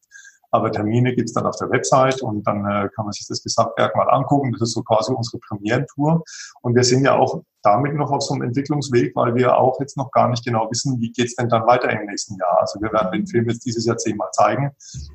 [0.50, 3.94] Aber Termine gibt's dann auf der Website und dann äh, kann man sich das Gesamtwerk
[3.94, 4.52] mal angucken.
[4.52, 6.22] Das ist so quasi unsere Premierentour.
[6.62, 9.96] Und wir sind ja auch damit noch auf so einem Entwicklungsweg, weil wir auch jetzt
[9.96, 12.60] noch gar nicht genau wissen, wie geht's denn dann weiter im nächsten Jahr.
[12.60, 14.70] Also wir werden den Film jetzt dieses Jahr zehnmal zeigen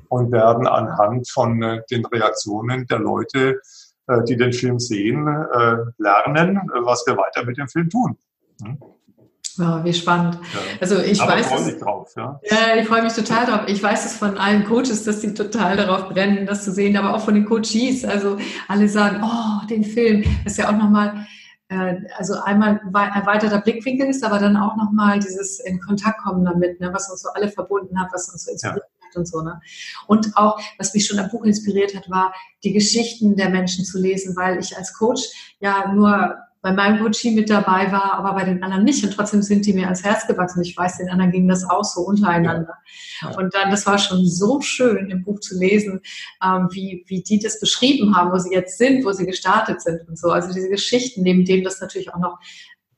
[0.08, 3.60] und werden anhand von äh, den Reaktionen der Leute,
[4.06, 8.16] äh, die den Film sehen, äh, lernen, was wir weiter mit dem Film tun.
[8.62, 8.78] Hm?
[9.56, 10.38] Wow, wie spannend.
[10.52, 10.60] Ja.
[10.80, 12.40] Also ich Aber weiß, freue mich drauf, ja.
[12.50, 13.60] ja, ich freue mich total drauf.
[13.66, 17.14] Ich weiß es von allen Coaches, dass sie total darauf brennen, das zu sehen, aber
[17.14, 18.04] auch von den Coaches.
[18.04, 18.36] Also
[18.66, 21.26] alle sagen, oh, den Film, das ist ja auch nochmal,
[21.68, 26.80] äh, also einmal erweiterter Blickwinkel ist, aber dann auch nochmal dieses in Kontakt kommen damit,
[26.80, 29.08] ne, was uns so alle verbunden hat, was uns so inspiriert ja.
[29.08, 29.40] hat und so.
[29.40, 29.60] Ne?
[30.08, 34.00] Und auch, was mich schon am Buch inspiriert hat, war die Geschichten der Menschen zu
[34.00, 35.22] lesen, weil ich als Coach
[35.60, 39.04] ja nur bei meinem Coachie mit dabei war, aber bei den anderen nicht.
[39.04, 40.62] Und trotzdem sind die mir ans Herz gewachsen.
[40.62, 42.78] Ich weiß, den anderen ging das auch so untereinander.
[43.20, 43.30] Ja.
[43.30, 43.36] Ja.
[43.36, 46.00] Und dann, das war schon so schön im Buch zu lesen,
[46.42, 50.08] ähm, wie, wie die das beschrieben haben, wo sie jetzt sind, wo sie gestartet sind
[50.08, 50.30] und so.
[50.30, 52.38] Also diese Geschichten, neben dem das natürlich auch noch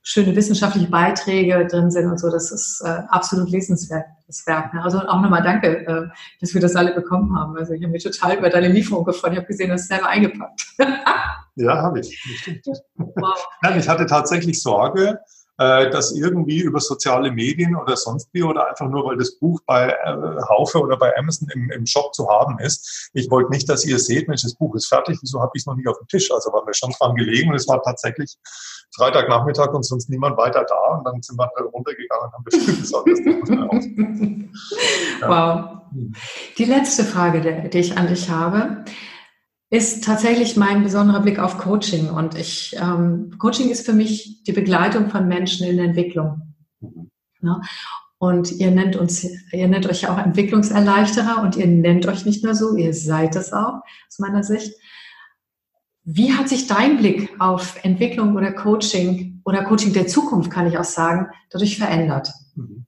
[0.07, 2.29] schöne wissenschaftliche Beiträge drin sind und so.
[2.31, 4.73] Das ist äh, absolut lesenswert, das Werk.
[4.73, 4.81] Ne?
[4.81, 6.07] Also auch nochmal danke, äh,
[6.39, 7.57] dass wir das alle bekommen haben.
[7.57, 9.33] Also ich habe mich total über deine Lieferung gefreut.
[9.33, 10.61] Ich habe gesehen, du hast selber eingepackt.
[11.55, 12.17] ja, habe ich.
[13.19, 13.47] Wow.
[13.63, 15.19] Nein, ich hatte tatsächlich Sorge,
[15.57, 19.59] äh, dass irgendwie über soziale Medien oder sonst wie oder einfach nur, weil das Buch
[19.65, 23.09] bei äh, Haufe oder bei Amazon im, im Shop zu haben ist.
[23.13, 25.65] Ich wollte nicht, dass ihr seht, Mensch, das Buch ist fertig, wieso habe ich es
[25.65, 26.31] noch nicht auf dem Tisch?
[26.31, 28.37] Also war mir schon dran gelegen und es war tatsächlich
[28.95, 33.07] Freitagnachmittag und sonst niemand weiter da und dann sind wir runtergegangen und haben bestimmt gesagt,
[33.07, 34.53] das muss man
[35.21, 35.29] ja.
[35.29, 35.77] Wow.
[36.57, 38.83] Die letzte Frage, die ich an dich habe,
[39.69, 42.09] ist tatsächlich mein besonderer Blick auf Coaching.
[42.09, 46.53] Und ich, ähm, Coaching ist für mich die Begleitung von Menschen in der Entwicklung.
[46.79, 47.11] Mhm.
[47.41, 47.61] Ne?
[48.17, 52.43] Und ihr nennt uns, ihr nennt euch ja auch Entwicklungserleichterer und ihr nennt euch nicht
[52.43, 54.73] nur so, ihr seid es auch, aus meiner Sicht.
[56.03, 60.77] Wie hat sich dein Blick auf Entwicklung oder Coaching oder Coaching der Zukunft, kann ich
[60.77, 62.31] auch sagen, dadurch verändert?
[62.55, 62.85] Mhm.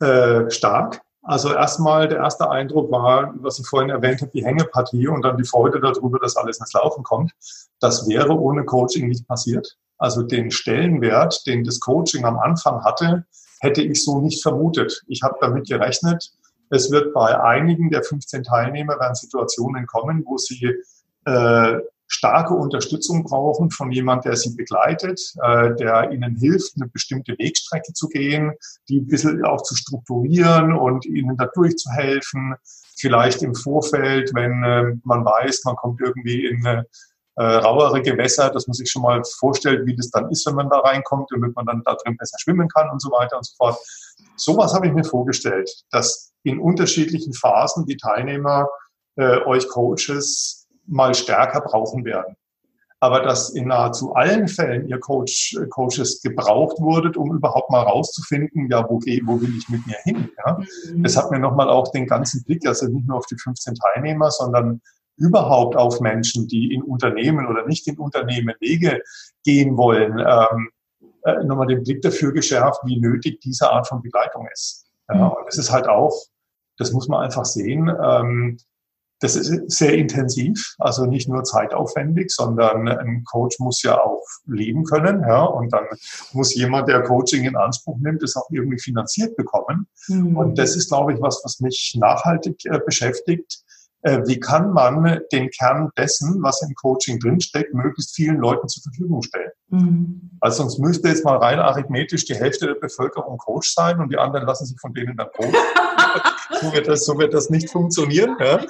[0.00, 1.00] Äh, stark.
[1.26, 5.36] Also erstmal der erste Eindruck war, was ich vorhin erwähnt habe, die Hängepartie und dann
[5.36, 7.32] die Freude darüber, dass alles ins Laufen kommt.
[7.80, 9.76] Das wäre ohne Coaching nicht passiert.
[9.98, 13.26] Also den Stellenwert, den das Coaching am Anfang hatte,
[13.58, 15.02] hätte ich so nicht vermutet.
[15.08, 16.30] Ich habe damit gerechnet,
[16.70, 20.76] es wird bei einigen der 15 Teilnehmer werden Situationen kommen, wo sie
[21.24, 21.78] äh,
[22.08, 27.92] starke Unterstützung brauchen von jemand, der sie begleitet, äh, der ihnen hilft, eine bestimmte Wegstrecke
[27.92, 28.52] zu gehen,
[28.88, 32.54] die ein bisschen auch zu strukturieren und ihnen dadurch zu helfen.
[32.98, 36.84] Vielleicht im Vorfeld, wenn äh, man weiß, man kommt irgendwie in
[37.36, 40.70] äh, rauere Gewässer, dass man sich schon mal vorstellt, wie das dann ist, wenn man
[40.70, 43.54] da reinkommt, damit man dann da drin besser schwimmen kann und so weiter und so
[43.56, 43.78] fort.
[44.36, 48.68] Sowas habe ich mir vorgestellt, dass in unterschiedlichen Phasen die Teilnehmer
[49.16, 52.36] äh, euch Coaches mal stärker brauchen werden.
[52.98, 58.68] Aber dass in nahezu allen Fällen ihr Coach, Coaches gebraucht wurdet, um überhaupt mal rauszufinden,
[58.70, 60.30] ja, wo, wo will ich mit mir hin?
[60.44, 60.58] Ja?
[60.92, 61.02] Mhm.
[61.02, 64.30] Das hat mir nochmal auch den ganzen Blick, also nicht nur auf die 15 Teilnehmer,
[64.30, 64.80] sondern
[65.16, 69.02] überhaupt auf Menschen, die in Unternehmen oder nicht in Unternehmen Wege
[69.44, 70.70] gehen wollen, ähm,
[71.24, 74.86] äh, nochmal den Blick dafür geschärft, wie nötig diese Art von Begleitung ist.
[75.08, 75.30] Ja, mhm.
[75.32, 76.14] und es ist halt auch,
[76.78, 78.58] das muss man einfach sehen, ähm,
[79.20, 84.84] das ist sehr intensiv, also nicht nur zeitaufwendig, sondern ein Coach muss ja auch leben
[84.84, 85.86] können, ja, und dann
[86.32, 89.86] muss jemand, der Coaching in Anspruch nimmt, es auch irgendwie finanziert bekommen.
[90.08, 90.36] Mhm.
[90.36, 93.60] Und das ist, glaube ich, was, was mich nachhaltig äh, beschäftigt.
[94.06, 98.84] Äh, wie kann man den Kern dessen, was im Coaching drinsteckt, möglichst vielen Leuten zur
[98.84, 99.50] Verfügung stellen?
[99.70, 100.30] Mhm.
[100.40, 104.16] Also sonst müsste jetzt mal rein arithmetisch die Hälfte der Bevölkerung Coach sein und die
[104.16, 105.56] anderen lassen sich von denen dann Coach.
[106.60, 108.36] so, wird das, so wird das nicht funktionieren.
[108.38, 108.60] Ja.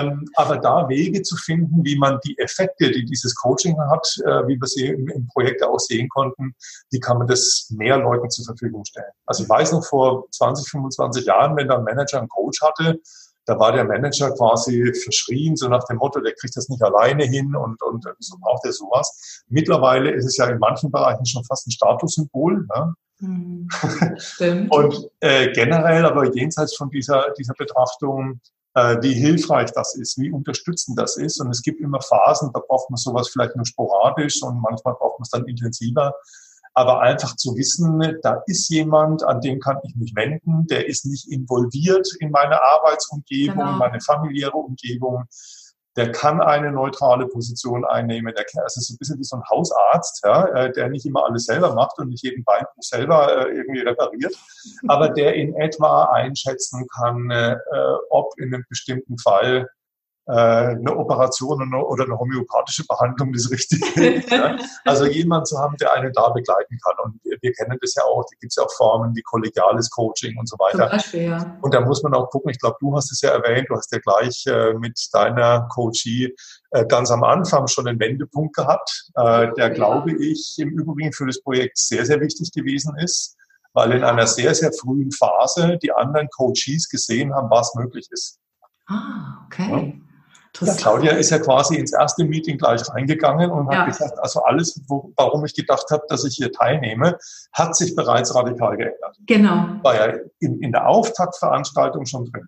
[0.00, 4.48] Ähm, aber da Wege zu finden, wie man die Effekte, die dieses Coaching hat, äh,
[4.48, 6.54] wie wir sie im, im Projekt auch sehen konnten,
[6.90, 9.12] wie kann man das mehr Leuten zur Verfügung stellen?
[9.26, 12.98] Also ich weiß noch vor 20, 25 Jahren, wenn da ein Manager einen Coach hatte,
[13.46, 17.24] da war der Manager quasi verschrien, so nach dem Motto, der kriegt das nicht alleine
[17.24, 19.44] hin und, und wieso braucht er sowas?
[19.48, 22.66] Mittlerweile ist es ja in manchen Bereichen schon fast ein Statussymbol.
[22.74, 22.94] Ne?
[23.20, 23.68] Mhm.
[24.70, 28.40] und äh, generell, aber jenseits von dieser, dieser Betrachtung,
[28.74, 31.40] äh, wie hilfreich das ist, wie unterstützend das ist.
[31.40, 35.18] Und es gibt immer Phasen, da braucht man sowas vielleicht nur sporadisch und manchmal braucht
[35.18, 36.14] man es dann intensiver
[36.74, 41.06] aber einfach zu wissen, da ist jemand, an den kann ich mich wenden, der ist
[41.06, 43.78] nicht involviert in meine Arbeitsumgebung, genau.
[43.78, 45.24] meine familiäre Umgebung.
[45.96, 48.34] Der kann eine neutrale Position einnehmen.
[48.34, 51.24] Der es ist so ein bisschen wie so ein Hausarzt, ja, äh, der nicht immer
[51.24, 54.34] alles selber macht und nicht jeden Beinbruch selber äh, irgendwie repariert,
[54.88, 57.56] aber der in etwa einschätzen kann, äh,
[58.10, 59.68] ob in einem bestimmten Fall
[60.26, 63.84] eine Operation oder eine homöopathische Behandlung das Richtige.
[64.34, 64.56] Ja?
[64.84, 66.94] Also jemand zu haben, der einen da begleiten kann.
[67.04, 70.36] Und wir kennen das ja auch, da gibt es ja auch Formen wie kollegiales Coaching
[70.38, 70.88] und so weiter.
[70.88, 71.58] Beispiel, ja.
[71.60, 73.92] Und da muss man auch gucken, ich glaube, du hast es ja erwähnt, du hast
[73.92, 76.34] ja gleich äh, mit deiner Coachie
[76.70, 81.26] äh, ganz am Anfang schon einen Wendepunkt gehabt, äh, der, glaube ich, im Übrigen für
[81.26, 83.36] das Projekt sehr, sehr wichtig gewesen ist
[83.74, 88.38] weil in einer sehr, sehr frühen Phase die anderen Coaches gesehen haben, was möglich ist.
[88.86, 89.68] Ah, okay.
[89.68, 90.13] Ja,
[90.54, 93.80] Claudia ist ja quasi ins erste Meeting gleich reingegangen und ja.
[93.80, 97.18] hat gesagt, also alles, wo, warum ich gedacht habe, dass ich hier teilnehme,
[97.52, 99.16] hat sich bereits radikal geändert.
[99.26, 99.66] Genau.
[99.82, 102.46] War ja in, in der Auftaktveranstaltung schon drin.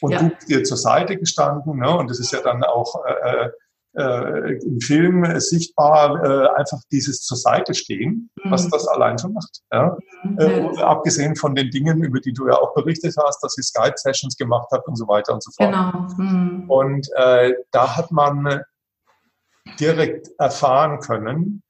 [0.00, 0.18] Und ja.
[0.18, 1.96] du bist dir zur Seite gestanden, ne?
[1.96, 3.50] und das ist ja dann auch äh,
[3.96, 8.50] äh im Film sichtbar äh, einfach dieses zur Seite stehen, mhm.
[8.50, 9.60] was das allein schon macht.
[9.72, 9.96] Ja?
[10.22, 10.38] Mhm.
[10.38, 14.36] Äh, abgesehen von den Dingen, über die du ja auch berichtet hast, dass ihr Skype-Sessions
[14.36, 15.70] gemacht habt und so weiter und so fort.
[15.70, 16.06] Genau.
[16.16, 16.64] Mhm.
[16.68, 18.62] Und äh, da hat man
[19.78, 21.62] direkt erfahren können,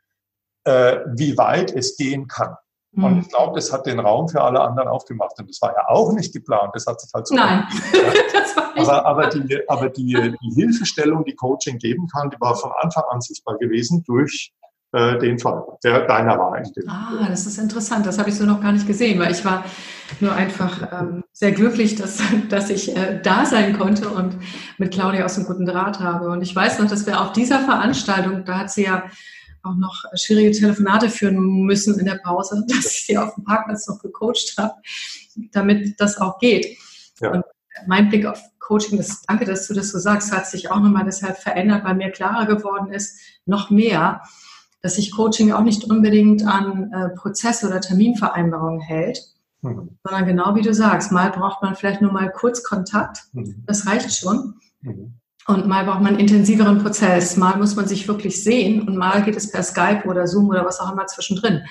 [0.64, 2.56] äh, wie weit es gehen kann.
[2.92, 3.04] Mhm.
[3.04, 5.38] Und ich glaube, das hat den Raum für alle anderen aufgemacht.
[5.38, 6.72] Und das war ja auch nicht geplant.
[6.74, 7.35] Das hat sich halt so.
[7.35, 7.64] Nein,
[8.76, 13.04] aber, aber, die, aber die, die Hilfestellung, die Coaching geben kann, die war von Anfang
[13.10, 14.52] an sichtbar gewesen durch
[14.92, 16.62] äh, den Fall, der deiner war.
[16.86, 18.04] ah, das ist interessant.
[18.04, 19.64] Das habe ich so noch gar nicht gesehen, weil ich war
[20.20, 24.36] nur einfach ähm, sehr glücklich, dass, dass ich äh, da sein konnte und
[24.76, 26.28] mit Claudia aus dem guten Draht habe.
[26.28, 29.04] Und ich weiß noch, dass wir auf dieser Veranstaltung, da hat sie ja
[29.62, 33.88] auch noch schwierige Telefonate führen müssen in der Pause, dass ich sie auf dem Parkplatz
[33.88, 34.74] noch gecoacht habe,
[35.52, 36.76] damit das auch geht.
[37.20, 37.32] Ja.
[37.32, 37.44] Und
[37.86, 41.04] mein Blick auf Coaching, das, danke, dass du das so sagst, hat sich auch nochmal
[41.04, 44.22] deshalb verändert, weil mir klarer geworden ist, noch mehr,
[44.82, 49.20] dass sich Coaching auch nicht unbedingt an äh, Prozesse oder Terminvereinbarungen hält,
[49.62, 49.98] mhm.
[50.04, 53.62] sondern genau wie du sagst, mal braucht man vielleicht nur mal kurz Kontakt, mhm.
[53.66, 54.54] das reicht schon.
[54.80, 55.14] Mhm.
[55.48, 59.24] Und mal braucht man einen intensiveren Prozess, mal muss man sich wirklich sehen und mal
[59.24, 61.62] geht es per Skype oder Zoom oder was auch immer zwischendrin.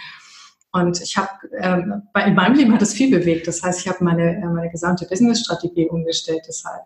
[0.73, 1.29] Und ich habe,
[1.59, 3.47] äh, in meinem Leben hat es viel bewegt.
[3.47, 6.83] Das heißt, ich habe meine, äh, meine gesamte Business-Strategie umgestellt deshalb.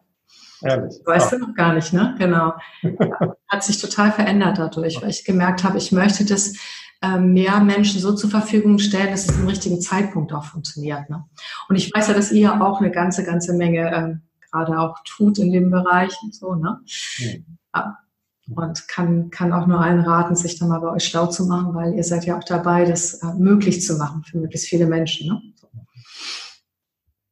[0.61, 0.99] Ehrlich.
[1.05, 1.37] Weißt ah.
[1.37, 2.15] du noch gar nicht, ne?
[2.17, 2.53] Genau.
[3.47, 6.53] Hat sich total verändert dadurch, weil ich gemerkt habe, ich möchte das
[7.01, 11.09] äh, mehr Menschen so zur Verfügung stellen, dass es im richtigen Zeitpunkt auch funktioniert.
[11.09, 11.23] Ne?
[11.69, 14.15] Und ich weiß ja, dass ihr auch eine ganze, ganze Menge äh,
[14.49, 16.79] gerade auch tut in dem Bereich und so, ne?
[17.19, 17.45] Mhm.
[17.75, 17.97] Ja.
[18.47, 21.73] Und kann, kann auch nur allen raten, sich da mal bei euch schlau zu machen,
[21.73, 25.27] weil ihr seid ja auch dabei, das äh, möglich zu machen für möglichst viele Menschen.
[25.27, 25.41] Ne?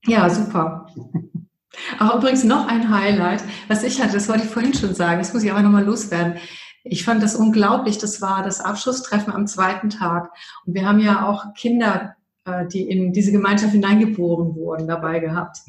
[0.05, 0.87] Ja, super.
[1.99, 5.33] Auch übrigens noch ein Highlight, was ich hatte, das wollte ich vorhin schon sagen, das
[5.33, 6.35] muss ich aber nochmal loswerden.
[6.83, 10.31] Ich fand das unglaublich, das war das Abschlusstreffen am zweiten Tag.
[10.65, 15.59] Und wir haben ja auch Kinder, äh, die in diese Gemeinschaft hineingeboren wurden, dabei gehabt.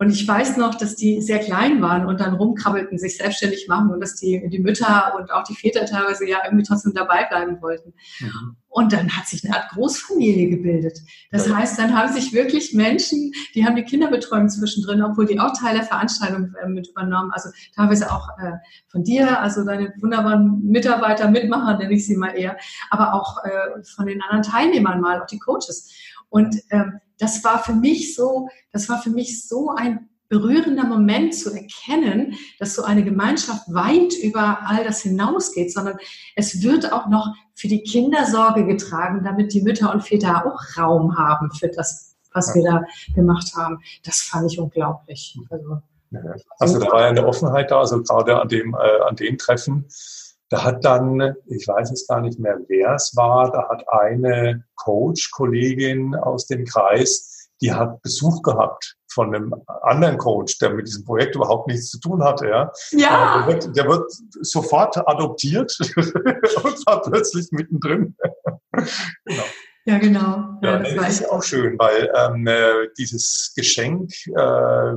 [0.00, 3.90] Und ich weiß noch, dass die sehr klein waren und dann rumkrabbelten, sich selbstständig machen
[3.90, 7.60] und dass die, die Mütter und auch die Väter teilweise ja irgendwie trotzdem dabei bleiben
[7.60, 7.92] wollten.
[8.20, 8.56] Mhm.
[8.68, 11.00] Und dann hat sich eine Art Großfamilie gebildet.
[11.32, 11.56] Das ja.
[11.56, 15.74] heißt, dann haben sich wirklich Menschen, die haben die Kinderbetreuung zwischendrin, obwohl die auch Teil
[15.74, 17.32] der Veranstaltung äh, mit übernommen.
[17.32, 18.52] Also teilweise auch äh,
[18.86, 22.56] von dir, also deine wunderbaren Mitarbeiter, Mitmacher, nenne ich sie mal eher,
[22.90, 25.90] aber auch äh, von den anderen Teilnehmern mal, auch die Coaches.
[26.28, 31.34] Und ähm, das war für mich so, das war für mich so ein berührender Moment
[31.34, 35.96] zu erkennen, dass so eine Gemeinschaft weit über all das hinausgeht, sondern
[36.36, 40.60] es wird auch noch für die Kinder Sorge getragen, damit die Mütter und Väter auch
[40.78, 42.82] Raum haben für das, was wir da
[43.14, 43.80] gemacht haben.
[44.04, 45.38] Das fand ich unglaublich.
[45.50, 45.78] Also,
[46.58, 49.86] also da war ja eine Offenheit da, also gerade an dem, äh, an den Treffen
[50.50, 54.64] da hat dann, ich weiß jetzt gar nicht mehr, wer es war, da hat eine
[54.76, 61.04] Coach-Kollegin aus dem Kreis, die hat Besuch gehabt von einem anderen Coach, der mit diesem
[61.04, 62.48] Projekt überhaupt nichts zu tun hatte.
[62.48, 62.72] Ja.
[62.92, 63.38] ja.
[63.38, 68.14] Der, wird, der wird sofort adoptiert und war plötzlich mittendrin.
[69.24, 69.44] genau.
[69.86, 70.58] Ja, genau.
[70.62, 74.92] Ja, ja das, das ist auch schön, weil ähm, äh, dieses Geschenk äh,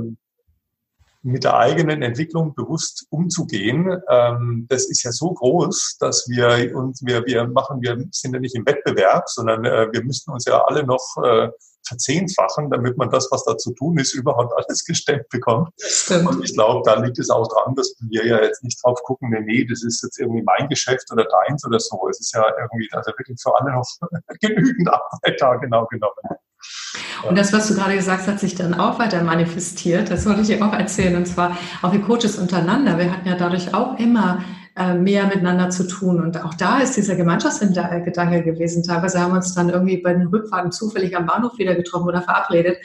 [1.23, 7.01] mit der eigenen Entwicklung bewusst umzugehen, ähm, das ist ja so groß, dass wir uns,
[7.05, 10.63] wir, wir machen, wir sind ja nicht im Wettbewerb, sondern äh, wir müssten uns ja
[10.63, 11.49] alle noch äh,
[11.87, 15.69] verzehnfachen, damit man das, was da zu tun ist, überhaupt alles gestellt bekommt.
[15.77, 16.27] Stimmt.
[16.27, 19.29] Und ich glaube, da liegt es auch dran, dass wir ja jetzt nicht drauf gucken,
[19.29, 22.07] nee, nee, das ist jetzt irgendwie mein Geschäft oder deins oder so.
[22.09, 23.87] Es ist ja irgendwie, also wirklich für alle noch
[24.41, 26.15] genügend Arbeit da genau genommen.
[27.27, 30.09] Und das, was du gerade gesagt hast, hat sich dann auch weiter manifestiert.
[30.09, 31.15] Das wollte ich dir auch erzählen.
[31.15, 32.97] Und zwar auch wir Coaches untereinander.
[32.97, 34.43] Wir hatten ja dadurch auch immer
[34.75, 36.21] äh, mehr miteinander zu tun.
[36.21, 38.83] Und auch da ist dieser Gemeinschaftsgedanke gewesen.
[38.83, 42.21] Teilweise haben wir uns dann irgendwie bei den Rückfahrten zufällig am Bahnhof wieder getroffen oder
[42.21, 42.77] verabredet.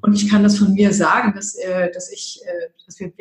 [0.00, 3.12] Und ich kann das von mir sagen, dass, äh, dass ich, äh, dass wir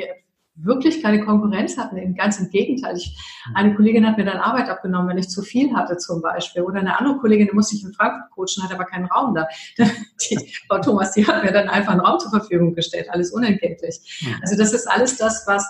[0.61, 2.15] wirklich keine Konkurrenz hatten.
[2.15, 2.97] Ganz im Gegenteil.
[2.97, 3.17] Ich,
[3.53, 6.63] eine Kollegin hat mir dann Arbeit abgenommen, wenn ich zu viel hatte zum Beispiel.
[6.63, 9.47] Oder eine andere Kollegin, die musste ich in Frankfurt coachen, hat aber keinen Raum da.
[10.29, 14.27] Die, Frau Thomas, die hat mir dann einfach einen Raum zur Verfügung gestellt, alles unentgeltlich.
[14.41, 15.65] Also das ist alles das, was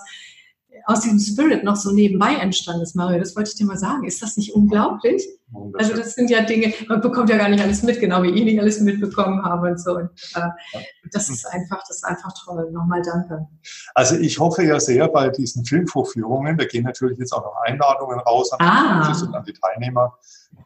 [0.85, 3.19] aus diesem Spirit noch so nebenbei entstanden ist, Mario.
[3.19, 4.05] Das wollte ich dir mal sagen.
[4.05, 5.27] Ist das nicht unglaublich?
[5.73, 8.43] Also das sind ja Dinge, man bekommt ja gar nicht alles mit, genau wie ich
[8.43, 9.95] nicht alles mitbekommen habe und so.
[9.95, 12.69] Und, äh, das ist einfach, das ist einfach toll.
[12.71, 13.47] Nochmal danke.
[13.95, 18.19] Also ich hoffe ja sehr bei diesen Filmvorführungen, da gehen natürlich jetzt auch noch Einladungen
[18.19, 19.11] raus an ah.
[19.11, 20.17] die und an die Teilnehmer.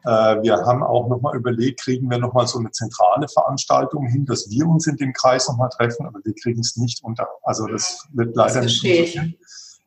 [0.04, 4.50] Äh, wir haben auch nochmal überlegt, kriegen wir nochmal so eine zentrale Veranstaltung hin, dass
[4.50, 7.26] wir uns in dem Kreis nochmal treffen, aber wir kriegen es nicht unter.
[7.42, 9.18] Also das wird leider das nicht.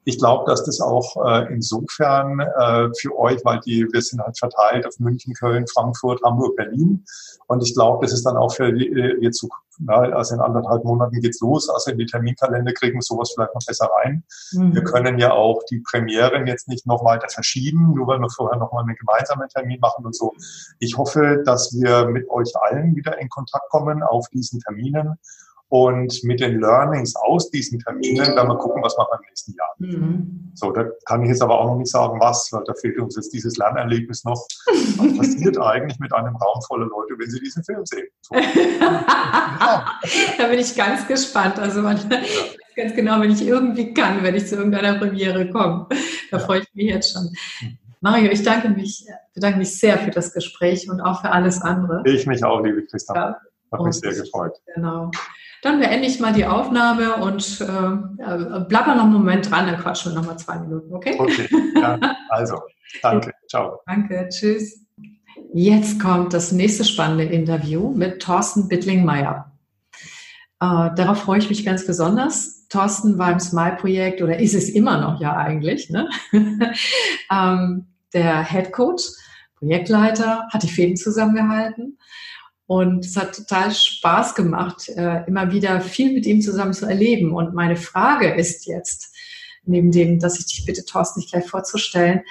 [0.08, 4.40] Ich glaube, dass das auch äh, insofern äh, für euch, weil die, wir sind halt
[4.40, 7.04] verteilt auf München, Köln, Frankfurt, Hamburg, Berlin.
[7.48, 9.50] Und ich glaube, das ist dann auch für äh, jetzt so,
[9.80, 11.70] na, also in anderthalb Monaten geht's los.
[11.70, 14.24] Also in die Terminkalender kriegen wir sowas vielleicht noch besser rein.
[14.54, 14.76] Mhm.
[14.76, 18.58] Wir können ja auch die Premieren jetzt nicht noch weiter verschieben, nur weil wir vorher
[18.58, 20.32] noch mal einen gemeinsamen Termin machen und so.
[20.80, 25.20] Ich hoffe, dass wir mit euch allen wieder in Kontakt kommen auf diesen Terminen
[25.70, 29.54] und mit den Learnings aus diesen Terminen dann mal gucken, was machen wir im nächsten
[29.54, 29.76] Jahr.
[29.80, 30.52] Mhm.
[30.54, 33.16] So, da kann ich jetzt aber auch noch nicht sagen, was, weil da fehlt uns
[33.16, 34.48] jetzt dieses Lernerlebnis noch.
[34.98, 38.08] Was passiert eigentlich mit einem Raum voller Leute, wenn sie diesen Film sehen?
[38.22, 38.36] So.
[40.38, 41.60] da bin ich ganz gespannt.
[41.60, 42.22] Also man, ja.
[42.76, 45.88] ganz genau, wenn ich irgendwie kann, wenn ich zu irgendeiner Premiere komme.
[46.32, 46.40] Da ja.
[46.40, 47.30] freue ich mich jetzt schon.
[48.00, 52.04] Mario, ich danke mich, bedanke mich sehr für das Gespräch und auch für alles andere.
[52.06, 53.38] Ich mich auch, liebe Christa.
[53.72, 54.54] Hat mich sehr gefreut.
[54.76, 55.12] Genau.
[55.62, 59.80] Dann beende ich mal die Aufnahme und äh, bleib mal noch einen Moment dran, dann
[59.80, 61.16] quatschen wir noch mal zwei Minuten, okay?
[61.18, 62.00] Okay, ja,
[62.30, 62.62] also,
[63.02, 63.80] danke, ciao.
[63.88, 64.86] Danke, tschüss.
[65.54, 69.52] Jetzt kommt das nächste spannende Interview mit Thorsten Bittling-Meyer.
[70.60, 72.68] Äh, darauf freue ich mich ganz besonders.
[72.70, 76.10] Thorsten war im Smile-Projekt oder ist es immer noch ja eigentlich, ne?
[77.32, 79.04] ähm, der Head Coach,
[79.56, 81.98] Projektleiter, hat die Fäden zusammengehalten
[82.68, 87.34] und es hat total Spaß gemacht, äh, immer wieder viel mit ihm zusammen zu erleben.
[87.34, 89.16] Und meine Frage ist jetzt,
[89.64, 92.22] neben dem, dass ich dich bitte, Thorsten, dich gleich vorzustellen,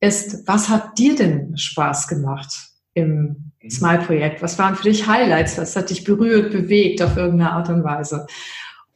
[0.00, 2.52] ist, was hat dir denn Spaß gemacht
[2.94, 3.70] im mhm.
[3.70, 4.40] Smile-Projekt?
[4.40, 5.58] Was waren für dich Highlights?
[5.58, 8.26] Was hat dich berührt, bewegt auf irgendeine Art und Weise?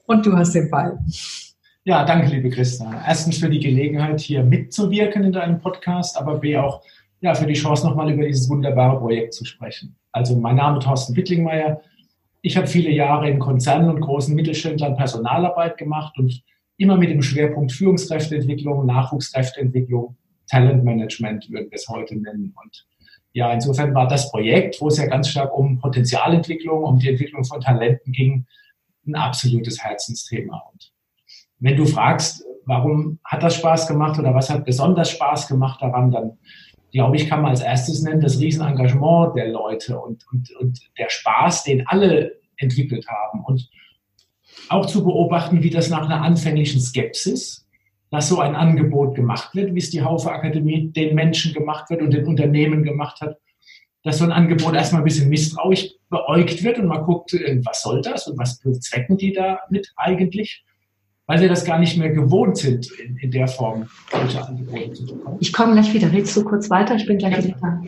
[0.06, 0.98] Und du hast den Ball.
[1.82, 3.02] Ja, danke, liebe Christa.
[3.06, 6.82] Erstens für die Gelegenheit, hier mitzuwirken in deinem Podcast, aber B auch
[7.20, 9.96] ja, für die Chance, nochmal über dieses wunderbare Projekt zu sprechen.
[10.16, 11.82] Also mein Name ist Thorsten Wittlingmeier.
[12.40, 16.42] Ich habe viele Jahre in Konzernen und großen Mittelständlern Personalarbeit gemacht und
[16.78, 20.16] immer mit dem Schwerpunkt Führungskräfteentwicklung, Nachwuchskräfteentwicklung,
[20.48, 22.54] Talentmanagement würden wir es heute nennen.
[22.64, 22.86] Und
[23.34, 27.44] ja, insofern war das Projekt, wo es ja ganz stark um Potenzialentwicklung, um die Entwicklung
[27.44, 28.46] von Talenten ging,
[29.06, 30.62] ein absolutes Herzensthema.
[30.72, 30.92] Und
[31.58, 36.10] wenn du fragst, warum hat das Spaß gemacht oder was hat besonders Spaß gemacht daran,
[36.10, 36.38] dann
[36.96, 41.10] glaube ich, kann man als erstes nennen, das Riesenengagement der Leute und, und, und der
[41.10, 43.44] Spaß, den alle entwickelt haben.
[43.44, 43.68] Und
[44.70, 47.68] auch zu beobachten, wie das nach einer anfänglichen Skepsis,
[48.10, 52.00] dass so ein Angebot gemacht wird, wie es die Haufe Akademie den Menschen gemacht wird
[52.00, 53.36] und den Unternehmen gemacht hat,
[54.02, 57.82] dass so ein Angebot erstmal ein bisschen misstrauisch beäugt wird und man guckt, äh, was
[57.82, 60.64] soll das und was bezwecken die damit eigentlich?
[61.26, 65.06] Weil sie das gar nicht mehr gewohnt sind, in, in der Form solche Angebote zu
[65.06, 65.38] bekommen.
[65.40, 66.12] Ich komme gleich wieder.
[66.12, 66.94] Redst du kurz weiter?
[66.94, 67.44] Ich bin gleich ja.
[67.44, 67.82] wieder da.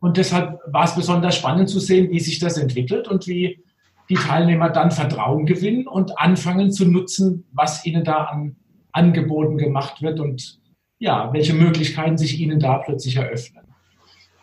[0.00, 3.64] Und deshalb war es besonders spannend zu sehen, wie sich das entwickelt und wie
[4.08, 8.56] die Teilnehmer dann Vertrauen gewinnen und anfangen zu nutzen, was ihnen da an
[8.92, 10.60] Angeboten gemacht wird und
[10.98, 13.64] ja, welche Möglichkeiten sich ihnen da plötzlich eröffnen.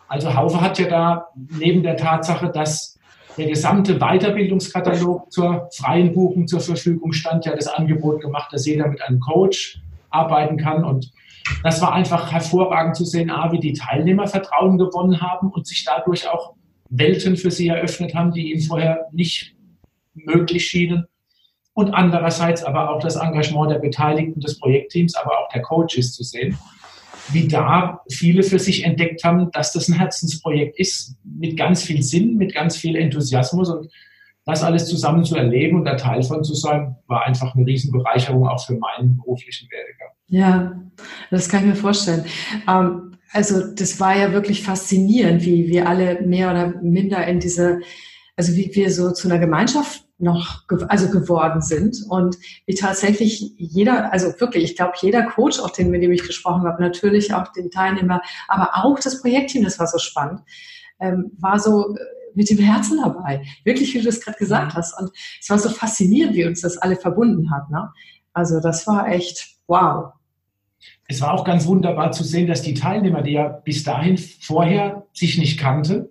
[0.06, 2.98] Also Haufe hat ja da neben der Tatsache, dass
[3.36, 8.88] der gesamte Weiterbildungskatalog zur freien Buchung zur Verfügung stand, ja das Angebot gemacht, dass jeder
[8.88, 9.80] mit einem Coach
[10.10, 10.84] arbeiten kann.
[10.84, 11.10] Und
[11.62, 16.28] das war einfach hervorragend zu sehen, wie die Teilnehmer Vertrauen gewonnen haben und sich dadurch
[16.28, 16.54] auch
[16.90, 19.54] Welten für sie eröffnet haben, die ihnen vorher nicht
[20.14, 21.06] möglich schienen.
[21.72, 26.22] Und andererseits aber auch das Engagement der Beteiligten des Projektteams, aber auch der Coaches zu
[26.22, 26.56] sehen
[27.32, 32.02] wie da viele für sich entdeckt haben, dass das ein Herzensprojekt ist, mit ganz viel
[32.02, 33.90] Sinn, mit ganz viel Enthusiasmus und
[34.44, 38.46] das alles zusammen zu erleben und da Teil von zu sein, war einfach eine Riesenbereicherung
[38.46, 40.08] auch für meinen beruflichen Werdegang.
[40.28, 40.82] Ja,
[41.30, 42.24] das kann ich mir vorstellen.
[42.68, 47.80] Ähm, also das war ja wirklich faszinierend, wie wir alle mehr oder minder in diese,
[48.36, 54.12] also wie wir so zu einer Gemeinschaft noch also geworden sind und wie tatsächlich jeder,
[54.12, 57.52] also wirklich, ich glaube, jeder Coach, auch den, mit dem ich gesprochen habe, natürlich auch
[57.52, 60.40] den Teilnehmer, aber auch das Projektteam, das war so spannend,
[60.98, 61.98] ähm, war so äh,
[62.34, 63.44] mit dem Herzen dabei.
[63.62, 64.98] Wirklich, wie du das gerade gesagt hast.
[65.00, 65.10] Und
[65.40, 67.70] es war so faszinierend, wie uns das alle verbunden hat.
[67.70, 67.92] Ne?
[68.32, 70.14] Also das war echt wow.
[71.06, 75.06] Es war auch ganz wunderbar zu sehen, dass die Teilnehmer, die ja bis dahin vorher
[75.12, 76.08] sich nicht kannten,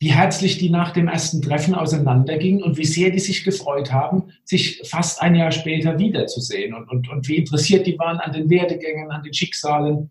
[0.00, 4.24] wie herzlich die nach dem ersten Treffen auseinandergingen und wie sehr die sich gefreut haben,
[4.44, 8.50] sich fast ein Jahr später wiederzusehen und, und, und wie interessiert die waren an den
[8.50, 10.10] Werdegängen, an den Schicksalen.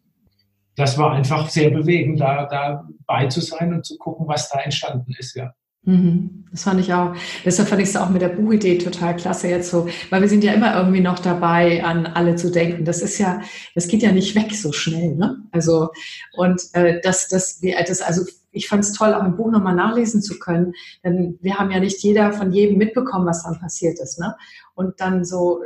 [0.75, 5.13] Das war einfach sehr bewegend, da dabei zu sein und zu gucken, was da entstanden
[5.17, 5.53] ist, ja.
[5.85, 6.45] Mhm.
[6.51, 7.15] Das fand ich auch.
[7.43, 10.43] Deshalb fand ich es auch mit der Buchidee total klasse jetzt so, weil wir sind
[10.43, 12.85] ja immer irgendwie noch dabei, an alle zu denken.
[12.85, 13.41] Das ist ja,
[13.73, 15.37] das geht ja nicht weg so schnell, ne?
[15.51, 15.89] Also
[16.33, 20.21] und äh, das, das, das, also ich fand es toll, auch im Buch nochmal nachlesen
[20.21, 20.73] zu können,
[21.03, 24.35] denn wir haben ja nicht jeder von jedem mitbekommen, was dann passiert ist, ne?
[24.75, 25.63] Und dann so,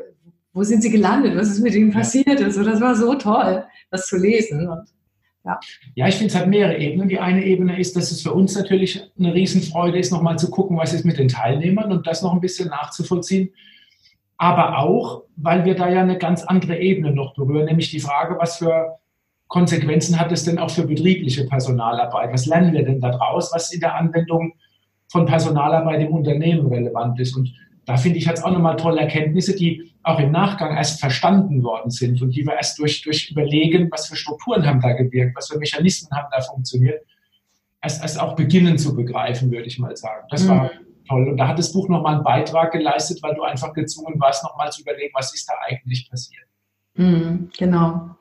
[0.53, 1.35] wo sind sie gelandet?
[1.37, 2.39] Was ist mit ihnen passiert?
[2.39, 4.69] Und so, das war so toll, das zu lesen.
[4.69, 4.87] Und
[5.47, 5.59] ja,
[5.95, 7.09] ja ich finde, es hat mehrere Ebenen.
[7.09, 10.77] Die eine Ebene ist, dass es für uns natürlich eine Riesenfreude ist, nochmal zu gucken,
[10.77, 13.49] was ist mit den Teilnehmern und das noch ein bisschen nachzuvollziehen.
[14.37, 18.37] Aber auch, weil wir da ja eine ganz andere Ebene noch berühren, nämlich die Frage,
[18.37, 18.99] was für
[19.47, 22.33] Konsequenzen hat es denn auch für betriebliche Personalarbeit?
[22.33, 24.53] Was lernen wir denn daraus, was in der Anwendung
[25.07, 27.35] von Personalarbeit im Unternehmen relevant ist?
[27.35, 27.53] Und
[27.85, 31.63] da finde ich, hat es auch nochmal tolle Erkenntnisse, die auch im Nachgang erst verstanden
[31.63, 35.35] worden sind und die wir erst durch, durch Überlegen, was für Strukturen haben da gewirkt,
[35.35, 37.05] was für Mechanismen haben da funktioniert,
[37.81, 40.25] erst, erst auch beginnen zu begreifen, würde ich mal sagen.
[40.29, 40.49] Das mhm.
[40.49, 40.71] war
[41.07, 41.29] toll.
[41.29, 44.71] Und da hat das Buch nochmal einen Beitrag geleistet, weil du einfach gezwungen warst, nochmal
[44.71, 46.45] zu überlegen, was ist da eigentlich passiert.
[46.95, 48.15] Mhm, genau.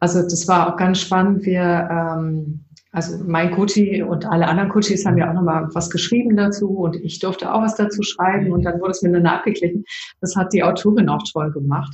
[0.00, 1.44] Also das war auch ganz spannend.
[1.44, 6.36] Wir ähm, also mein Coachie und alle anderen Coaches haben ja auch nochmal was geschrieben
[6.36, 9.84] dazu und ich durfte auch was dazu schreiben und dann wurde es miteinander abgeglichen.
[10.20, 11.92] Das hat die Autorin auch toll gemacht.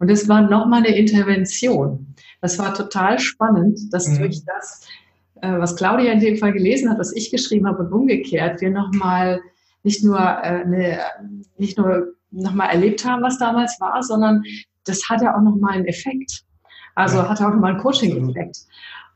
[0.00, 2.14] Und es war nochmal eine Intervention.
[2.40, 4.18] Das war total spannend, dass mhm.
[4.18, 4.86] durch das,
[5.40, 8.70] äh, was Claudia in dem Fall gelesen hat, was ich geschrieben habe und umgekehrt, wir
[8.70, 9.40] nochmal
[9.84, 10.98] nicht nur, äh, eine,
[11.58, 14.42] nicht nur nochmal erlebt haben, was damals war, sondern
[14.84, 16.42] das hatte auch nochmal einen Effekt.
[16.96, 17.28] Also ja.
[17.28, 18.58] hatte auch nochmal einen Coaching-Effekt.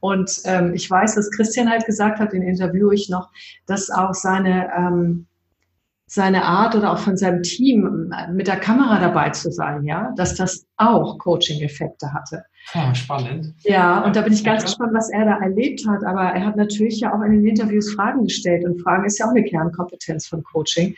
[0.00, 3.30] Und ähm, ich weiß, dass Christian halt gesagt hat, den interviewe ich noch,
[3.66, 5.26] dass auch seine, ähm,
[6.06, 10.12] seine Art oder auch von seinem Team äh, mit der Kamera dabei zu sein, ja,
[10.16, 12.44] dass das auch Coaching-Effekte hatte.
[12.74, 13.54] Ja, spannend.
[13.62, 14.66] Ja, und da bin ich ganz ja.
[14.66, 16.04] gespannt, was er da erlebt hat.
[16.04, 19.26] Aber er hat natürlich ja auch in den Interviews Fragen gestellt und Fragen ist ja
[19.26, 20.94] auch eine Kernkompetenz von Coaching.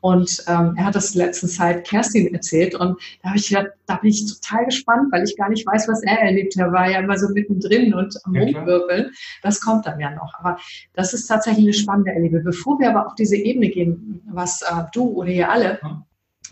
[0.00, 3.96] Und ähm, er hat das letzten Zeit Kerstin erzählt und da habe ich gedacht, da
[3.96, 6.56] bin ich total gespannt, weil ich gar nicht weiß, was er erlebt.
[6.56, 9.10] Er war ja immer so mittendrin und am ja, Rumwirbeln.
[9.42, 10.32] Das kommt dann ja noch.
[10.38, 10.58] Aber
[10.94, 12.40] das ist tatsächlich eine spannende Erlebe.
[12.40, 15.78] Bevor wir aber auf diese Ebene gehen, was äh, du oder ihr alle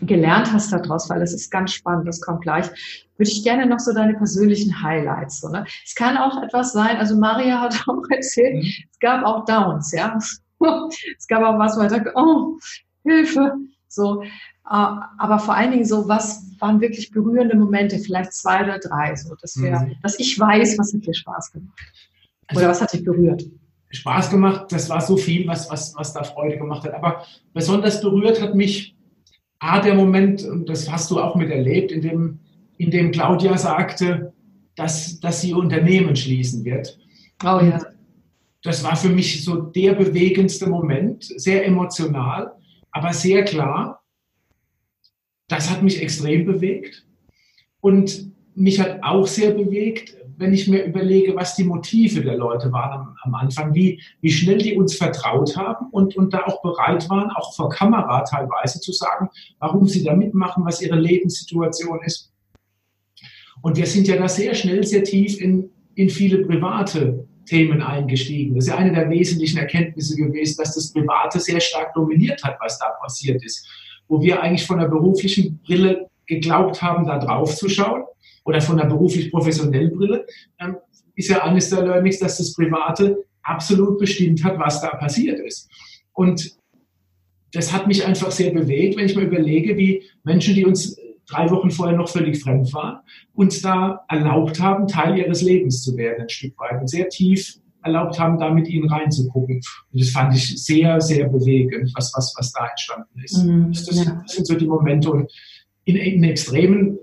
[0.01, 2.67] gelernt hast daraus, weil das ist ganz spannend, das kommt gleich,
[3.17, 5.41] würde ich gerne noch so deine persönlichen Highlights.
[5.41, 5.65] So, ne?
[5.85, 8.69] Es kann auch etwas sein, also Maria hat auch erzählt, mhm.
[8.91, 10.17] es gab auch Downs, ja.
[11.17, 12.57] es gab auch was, wo er dachte, oh,
[13.03, 13.53] Hilfe.
[13.87, 14.27] So, äh,
[14.65, 19.33] aber vor allen Dingen so, was waren wirklich berührende Momente, vielleicht zwei oder drei, so,
[19.41, 19.95] dass wir, mhm.
[20.03, 21.79] dass ich weiß, was hat dir Spaß gemacht.
[22.51, 23.45] Oder also, was hat dich berührt?
[23.91, 26.93] Spaß gemacht, das war so viel, was, was, was da Freude gemacht hat.
[26.93, 28.95] Aber besonders berührt hat mich
[29.59, 32.39] A, der Moment, und das hast du auch miterlebt, in dem,
[32.77, 34.33] in dem Claudia sagte,
[34.75, 36.97] dass, dass sie Unternehmen schließen wird.
[37.43, 37.81] Oh ja.
[38.61, 42.53] Das war für mich so der bewegendste Moment, sehr emotional
[42.91, 44.03] aber sehr klar,
[45.47, 47.05] das hat mich extrem bewegt.
[47.81, 52.71] Und mich hat auch sehr bewegt, wenn ich mir überlege, was die Motive der Leute
[52.71, 56.61] waren am, am, Anfang, wie, wie schnell die uns vertraut haben und, und da auch
[56.61, 59.29] bereit waren, auch vor Kamera teilweise zu sagen,
[59.59, 62.31] warum sie da mitmachen, was ihre Lebenssituation ist.
[63.61, 68.55] Und wir sind ja da sehr schnell, sehr tief in, in viele private Themen eingestiegen.
[68.55, 72.57] Das ist ja eine der wesentlichen Erkenntnisse gewesen, dass das Private sehr stark dominiert hat,
[72.61, 73.67] was da passiert ist.
[74.07, 78.03] Wo wir eigentlich von der beruflichen Brille geglaubt haben, da drauf zu schauen
[78.45, 80.25] oder von der beruflich-professionellen Brille,
[80.59, 80.77] ähm,
[81.15, 85.69] ist ja eines der Learnings, dass das Private absolut bestimmt hat, was da passiert ist.
[86.13, 86.55] Und
[87.51, 90.95] das hat mich einfach sehr bewegt, wenn ich mir überlege, wie Menschen, die uns
[91.29, 92.99] drei Wochen vorher noch völlig fremd waren,
[93.33, 96.81] uns da erlaubt haben, Teil ihres Lebens zu werden, ein Stück weit.
[96.81, 99.61] Und sehr tief erlaubt haben, da mit ihnen reinzugucken.
[99.91, 103.43] Und das fand ich sehr, sehr bewegend, was, was, was da entstanden ist.
[103.43, 104.21] Mhm, das, das, ja.
[104.21, 105.11] das, sind so die Momente.
[105.11, 105.31] Und
[105.85, 106.97] in, in Extremen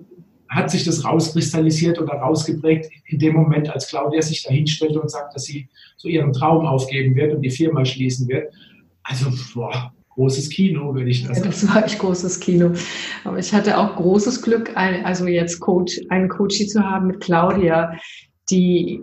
[0.49, 5.11] hat sich das rauskristallisiert oder rausgeprägt in dem Moment, als Claudia sich da hinstellte und
[5.11, 8.53] sagt, dass sie so ihren Traum aufgeben wird und die Firma schließen wird.
[9.03, 11.51] Also, boah, großes Kino, würde ich das sagen.
[11.51, 12.73] Ja, das war echt großes Kino.
[13.25, 17.93] Aber ich hatte auch großes Glück, also jetzt Coach, einen Coachie zu haben mit Claudia,
[18.51, 19.03] die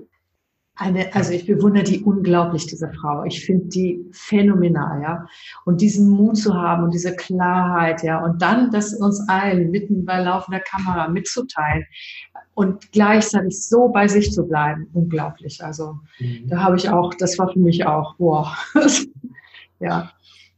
[0.76, 3.24] eine, also ich bewundere die unglaublich, diese Frau.
[3.26, 5.28] Ich finde die phänomenal, ja.
[5.66, 8.24] Und diesen Mut zu haben und diese Klarheit, ja.
[8.24, 11.86] Und dann das uns allen mitten bei laufender Kamera mitzuteilen
[12.56, 15.64] und gleichzeitig so bei sich zu bleiben, unglaublich.
[15.64, 16.48] Also mhm.
[16.48, 18.48] da habe ich auch, das war für mich auch, wow.
[19.80, 20.12] ja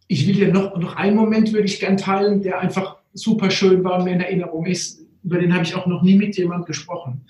[0.07, 3.83] ich will dir noch, noch einen Moment würde ich gern teilen, der einfach super schön
[3.83, 5.01] war und mir in Erinnerung ist.
[5.23, 7.25] Über den habe ich auch noch nie mit jemand gesprochen.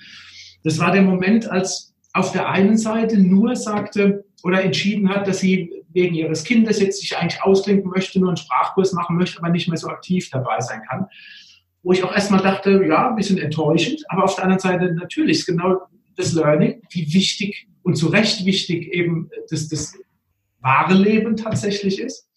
[0.64, 5.40] Das war der Moment, als auf der einen Seite nur sagte oder entschieden hat, dass
[5.40, 9.50] sie wegen ihres Kindes jetzt sich eigentlich ausklinken möchte, nur einen Sprachkurs machen möchte, aber
[9.50, 11.08] nicht mehr so aktiv dabei sein kann.
[11.84, 15.40] Wo ich auch erstmal dachte, ja, ein bisschen enttäuschend, aber auf der anderen Seite natürlich
[15.40, 15.82] ist genau
[16.18, 19.94] das Learning, wie wichtig und zu Recht wichtig eben das, das
[20.60, 22.28] wahre Leben tatsächlich ist.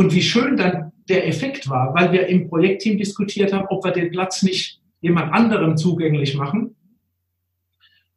[0.00, 3.92] Und wie schön dann der Effekt war, weil wir im Projektteam diskutiert haben, ob wir
[3.92, 6.74] den Platz nicht jemand anderem zugänglich machen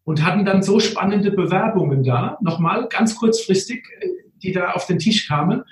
[0.05, 4.07] und hatten dann so spannende Bewerbungen da, nochmal ganz kurzfristig, äh,
[4.41, 5.63] die da auf den Tisch kamen,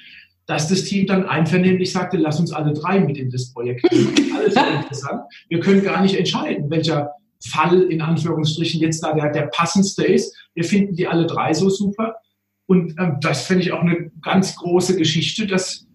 [0.47, 3.85] dass das Team dann einvernehmlich sagte, lass uns alle drei mit in das Projekt.
[4.35, 5.21] Alles interessant.
[5.47, 10.35] Wir können gar nicht entscheiden, welcher Fall in Anführungsstrichen jetzt da der, der passendste ist.
[10.55, 12.17] Wir finden die alle drei so super.
[12.65, 15.87] Und ähm, das finde ich auch eine ganz große Geschichte, dass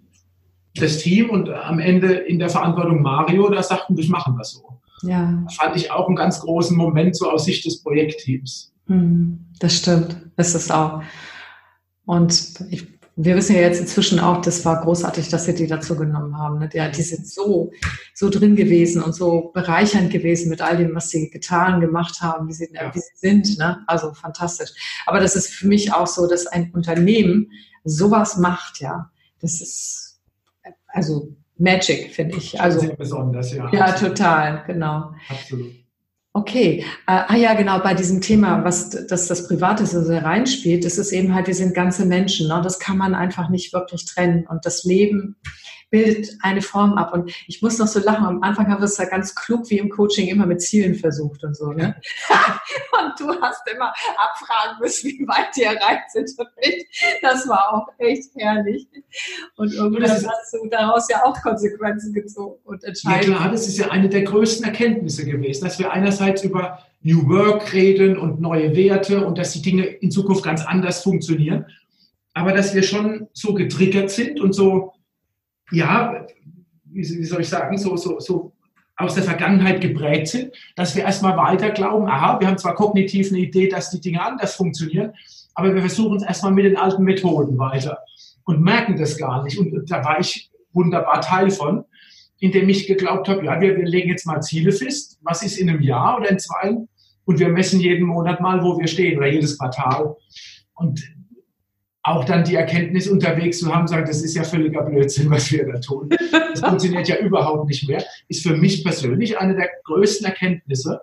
[0.80, 4.80] das Team und am Ende in der Verantwortung Mario, da sagten, das machen wir so.
[5.02, 5.42] Ja.
[5.44, 8.72] Das fand ich auch einen ganz großen Moment so aus Sicht des Projektteams.
[8.86, 11.02] Hm, das stimmt, ist es auch.
[12.04, 12.86] Und ich
[13.18, 16.58] wir wissen ja jetzt inzwischen auch, das war großartig, dass Sie die dazu genommen haben.
[16.58, 16.68] Ne?
[16.74, 17.72] Ja, die sind so,
[18.14, 22.46] so drin gewesen und so bereichernd gewesen mit all dem, was Sie getan, gemacht haben,
[22.48, 22.94] wie Sie, ja.
[22.94, 23.58] wie sie sind.
[23.58, 23.82] Ne?
[23.86, 24.70] Also fantastisch.
[25.06, 27.50] Aber das ist für mich auch so, dass ein Unternehmen
[27.84, 29.10] sowas macht, ja.
[29.40, 30.05] Das ist,
[30.96, 32.60] also Magic, finde ich.
[32.60, 33.70] Also, Sehr besonders, ja.
[33.72, 35.12] Ja, total, genau.
[35.28, 35.72] Absolut.
[36.32, 40.84] Okay, äh, ah ja, genau, bei diesem Thema, was dass das Private so sehr reinspielt,
[40.84, 42.60] das ist eben halt, wir sind ganze Menschen, ne?
[42.62, 44.46] das kann man einfach nicht wirklich trennen.
[44.46, 45.36] Und das Leben
[45.90, 47.12] bildet eine Form ab.
[47.14, 48.26] Und ich muss noch so lachen.
[48.26, 51.44] Am Anfang haben wir es ja ganz klug wie im Coaching immer mit Zielen versucht
[51.44, 51.72] und so.
[51.72, 51.96] Ne?
[53.00, 56.30] und du hast immer abfragen müssen, wie weit die erreicht sind.
[57.22, 58.86] Das war auch echt herrlich.
[59.56, 63.32] Und irgendwann hast du daraus ja auch Konsequenzen gezogen und entscheiden.
[63.32, 67.28] Ja klar, das ist ja eine der größten Erkenntnisse gewesen, dass wir einerseits über New
[67.28, 71.66] Work reden und neue Werte und dass die Dinge in Zukunft ganz anders funktionieren,
[72.34, 74.92] aber dass wir schon so getriggert sind und so
[75.70, 76.26] ja,
[76.84, 78.52] wie, soll ich sagen, so, so, so
[78.96, 83.30] aus der Vergangenheit geprägt sind, dass wir erstmal weiter glauben, aha, wir haben zwar kognitiv
[83.30, 85.12] eine Idee, dass die Dinge anders funktionieren,
[85.54, 87.98] aber wir versuchen es erstmal mit den alten Methoden weiter
[88.44, 89.58] und merken das gar nicht.
[89.58, 91.84] Und da war ich wunderbar Teil von,
[92.38, 95.68] indem ich geglaubt habe, ja, wir, wir legen jetzt mal Ziele fest, was ist in
[95.68, 96.76] einem Jahr oder in zwei
[97.24, 100.16] und wir messen jeden Monat mal, wo wir stehen oder jedes Quartal.
[100.74, 101.02] Und
[102.06, 105.66] auch dann die Erkenntnis unterwegs zu haben, sagen, das ist ja völliger Blödsinn, was wir
[105.66, 106.08] da tun.
[106.30, 111.00] Das funktioniert ja überhaupt nicht mehr, ist für mich persönlich eine der größten Erkenntnisse.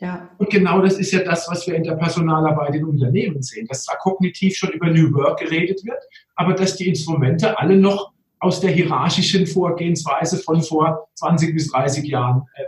[0.00, 0.30] Ja.
[0.38, 3.84] Und genau das ist ja das, was wir in der Personalarbeit in Unternehmen sehen, dass
[3.84, 6.02] zwar kognitiv schon über New Work geredet wird,
[6.36, 12.04] aber dass die Instrumente alle noch aus der hierarchischen Vorgehensweise von vor 20 bis 30
[12.04, 12.62] Jahren äh,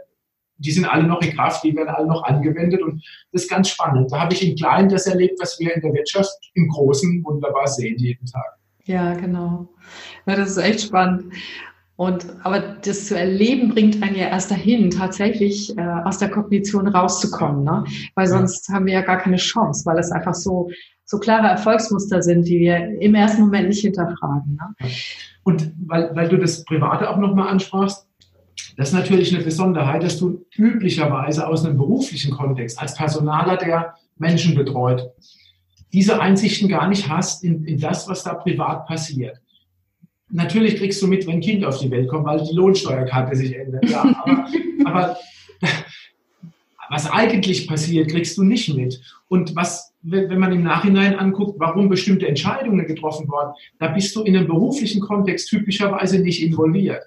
[0.59, 3.03] die sind alle noch in Kraft, die werden alle noch angewendet und
[3.33, 4.13] das ist ganz spannend.
[4.13, 7.67] Da habe ich im Kleinen das erlebt, was wir in der Wirtschaft im Großen wunderbar
[7.67, 8.59] sehen jeden Tag.
[8.85, 9.69] Ja, genau.
[10.27, 11.33] Ja, das ist echt spannend.
[11.97, 16.87] Und, aber das zu erleben bringt einen ja erst dahin, tatsächlich äh, aus der Kognition
[16.87, 17.85] rauszukommen, ne?
[18.15, 18.75] Weil sonst ja.
[18.75, 20.71] haben wir ja gar keine Chance, weil es einfach so,
[21.05, 24.61] so klare Erfolgsmuster sind, die wir im ersten Moment nicht hinterfragen.
[24.61, 24.91] Ne?
[25.43, 28.08] Und weil, weil du das Private auch nochmal ansprachst,
[28.77, 33.95] das ist natürlich eine Besonderheit, dass du üblicherweise aus einem beruflichen Kontext als Personaler, der
[34.19, 35.11] Menschen betreut,
[35.93, 39.41] diese Einsichten gar nicht hast in, in das, was da privat passiert.
[40.31, 43.57] Natürlich kriegst du mit, wenn ein Kind auf die Welt kommt, weil die Lohnsteuerkarte sich
[43.57, 43.89] ändert.
[43.89, 44.47] Ja, aber,
[44.85, 45.17] aber
[46.91, 49.01] was eigentlich passiert, kriegst du nicht mit.
[49.29, 54.23] Und was, wenn man im Nachhinein anguckt, warum bestimmte Entscheidungen getroffen wurden, da bist du
[54.23, 57.03] in einem beruflichen Kontext typischerweise nicht involviert.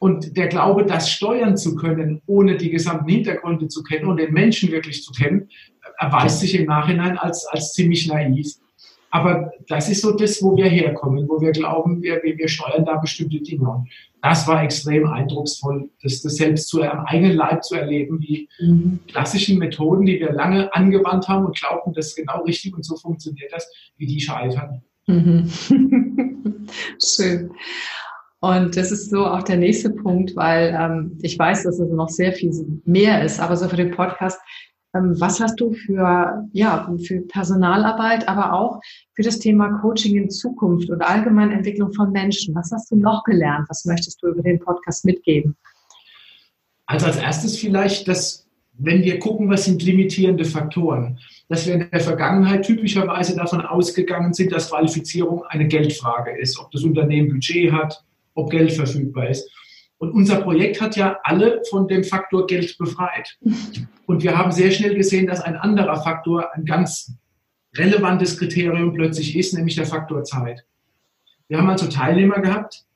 [0.00, 4.32] Und der Glaube, das steuern zu können, ohne die gesamten Hintergründe zu kennen und den
[4.32, 5.50] Menschen wirklich zu kennen,
[5.98, 8.54] erweist sich im Nachhinein als, als ziemlich naiv.
[9.10, 12.96] Aber das ist so das, wo wir herkommen, wo wir glauben, wir, wir steuern da
[12.96, 13.84] bestimmte Dinge.
[14.22, 19.00] Das war extrem eindrucksvoll, das, das selbst zu am eigenen Leib zu erleben, wie mhm.
[19.06, 22.96] klassischen Methoden, die wir lange angewandt haben und glaubten, das ist genau richtig und so
[22.96, 24.82] funktioniert das, wie die scheitern.
[25.06, 25.50] Mhm.
[27.04, 27.50] Schön.
[28.40, 32.08] Und das ist so auch der nächste Punkt, weil ähm, ich weiß, dass es noch
[32.08, 32.52] sehr viel
[32.86, 34.40] mehr ist, aber so für den Podcast,
[34.94, 38.80] ähm, was hast du für, ja, für Personalarbeit, aber auch
[39.14, 42.54] für das Thema Coaching in Zukunft und allgemeine Entwicklung von Menschen?
[42.54, 43.68] Was hast du noch gelernt?
[43.68, 45.56] Was möchtest du über den Podcast mitgeben?
[46.86, 48.46] Also als erstes vielleicht, dass
[48.82, 51.18] wenn wir gucken, was sind limitierende Faktoren,
[51.48, 56.70] dass wir in der Vergangenheit typischerweise davon ausgegangen sind, dass Qualifizierung eine Geldfrage ist, ob
[56.70, 58.02] das Unternehmen Budget hat,
[58.34, 59.50] ob Geld verfügbar ist.
[59.98, 63.38] Und unser Projekt hat ja alle von dem Faktor Geld befreit.
[64.06, 67.12] Und wir haben sehr schnell gesehen, dass ein anderer Faktor ein ganz
[67.76, 70.64] relevantes Kriterium plötzlich ist, nämlich der Faktor Zeit.
[71.48, 72.86] Wir haben also Teilnehmer gehabt,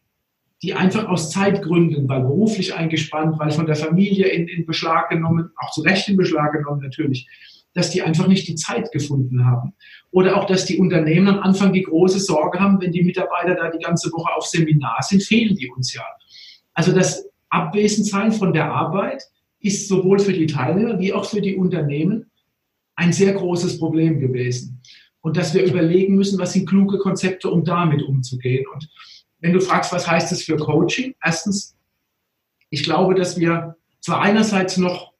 [0.62, 5.50] die einfach aus Zeitgründen, weil beruflich eingespannt, weil von der Familie in, in Beschlag genommen,
[5.56, 7.28] auch zu Recht in Beschlag genommen natürlich,
[7.74, 9.74] dass die einfach nicht die Zeit gefunden haben.
[10.10, 13.70] Oder auch, dass die Unternehmen am Anfang die große Sorge haben, wenn die Mitarbeiter da
[13.70, 16.04] die ganze Woche auf Seminar sind, fehlen die uns ja.
[16.72, 19.22] Also das Abwesensein von der Arbeit
[19.60, 22.30] ist sowohl für die Teilnehmer wie auch für die Unternehmen
[22.96, 24.80] ein sehr großes Problem gewesen.
[25.20, 28.66] Und dass wir überlegen müssen, was sind kluge Konzepte, um damit umzugehen.
[28.72, 28.88] Und
[29.40, 31.14] wenn du fragst, was heißt das für Coaching?
[31.24, 31.76] Erstens,
[32.70, 35.13] ich glaube, dass wir zwar einerseits noch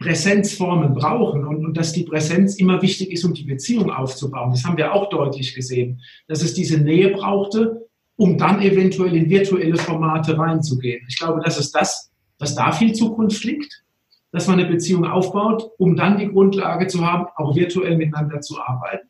[0.00, 4.50] Präsenzformen brauchen und, und dass die Präsenz immer wichtig ist, um die Beziehung aufzubauen.
[4.50, 7.86] Das haben wir auch deutlich gesehen, dass es diese Nähe brauchte,
[8.16, 11.04] um dann eventuell in virtuelle Formate reinzugehen.
[11.06, 13.84] Ich glaube, das ist das, dass da viel Zukunft liegt,
[14.32, 18.58] dass man eine Beziehung aufbaut, um dann die Grundlage zu haben, auch virtuell miteinander zu
[18.58, 19.08] arbeiten.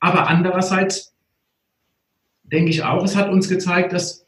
[0.00, 1.14] Aber andererseits
[2.42, 4.26] denke ich auch, es hat uns gezeigt, dass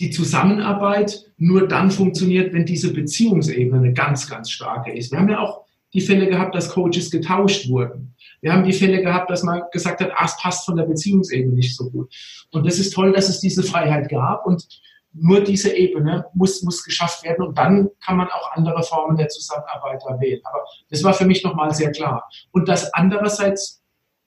[0.00, 5.12] die Zusammenarbeit nur dann funktioniert, wenn diese Beziehungsebene eine ganz, ganz starke ist.
[5.12, 8.14] Wir haben ja auch die Fälle gehabt, dass Coaches getauscht wurden.
[8.40, 11.54] Wir haben die Fälle gehabt, dass man gesagt hat, ah, es passt von der Beziehungsebene
[11.54, 12.12] nicht so gut.
[12.50, 14.66] Und das ist toll, dass es diese Freiheit gab und
[15.14, 19.28] nur diese Ebene muss, muss geschafft werden und dann kann man auch andere Formen der
[19.28, 20.40] Zusammenarbeit wählen.
[20.44, 22.28] Aber das war für mich nochmal sehr klar.
[22.50, 23.82] Und dass andererseits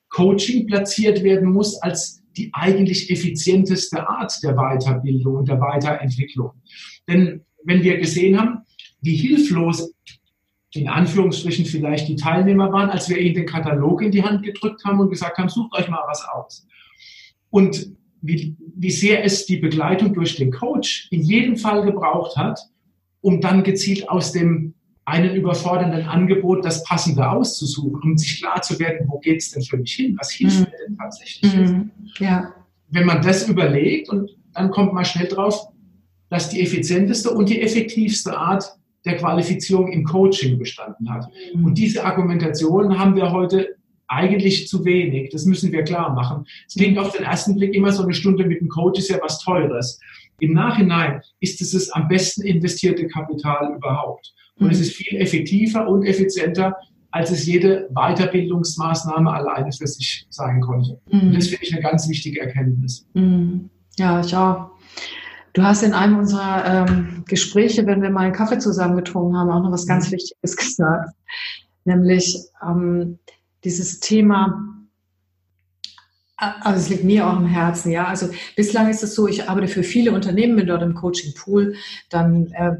[0.09, 6.51] Coaching platziert werden muss als die eigentlich effizienteste Art der Weiterbildung und der Weiterentwicklung.
[7.07, 8.59] Denn wenn wir gesehen haben,
[9.01, 9.93] wie hilflos
[10.73, 14.83] in Anführungsstrichen vielleicht die Teilnehmer waren, als wir ihnen den Katalog in die Hand gedrückt
[14.85, 16.67] haben und gesagt haben, sucht euch mal was aus.
[17.49, 22.59] Und wie, wie sehr es die Begleitung durch den Coach in jedem Fall gebraucht hat,
[23.21, 24.73] um dann gezielt aus dem
[25.07, 29.63] einen überfordernden Angebot das Passende auszusuchen, um sich klar zu werden, wo geht es denn
[29.63, 30.17] für mich hin?
[30.19, 30.65] Was hilft mhm.
[30.65, 31.55] mir denn tatsächlich?
[31.55, 31.91] Mhm.
[32.19, 32.53] Ja.
[32.89, 35.69] Wenn man das überlegt und dann kommt man schnell drauf,
[36.29, 38.65] dass die effizienteste und die effektivste Art
[39.05, 41.25] der Qualifizierung im Coaching bestanden hat.
[41.55, 41.63] Mhm.
[41.63, 43.77] Und diese Argumentation haben wir heute
[44.09, 45.29] eigentlich zu wenig.
[45.29, 46.45] Das müssen wir klar machen.
[46.67, 49.19] Es klingt auf den ersten Blick immer so eine Stunde mit dem Coach ist ja
[49.21, 50.01] was Teures.
[50.39, 54.33] Im Nachhinein ist es das am besten investierte Kapital überhaupt.
[54.59, 56.75] Und es ist viel effektiver und effizienter,
[57.11, 60.99] als es jede Weiterbildungsmaßnahme alleine für sich sein konnte.
[61.11, 61.21] Mhm.
[61.21, 63.05] Und das finde ich eine ganz wichtige Erkenntnis.
[63.13, 63.69] Mhm.
[63.97, 64.71] Ja, ich auch.
[65.53, 69.49] Du hast in einem unserer ähm, Gespräche, wenn wir mal einen Kaffee zusammen getrunken haben,
[69.49, 70.13] auch noch was ganz mhm.
[70.13, 71.15] Wichtiges gesagt.
[71.85, 73.17] Nämlich ähm,
[73.63, 74.77] dieses Thema,
[76.35, 78.05] also es liegt mir auch am Herzen, ja.
[78.05, 81.75] Also bislang ist es so, ich arbeite für viele Unternehmen, bin dort im Coaching Pool,
[82.09, 82.75] dann äh,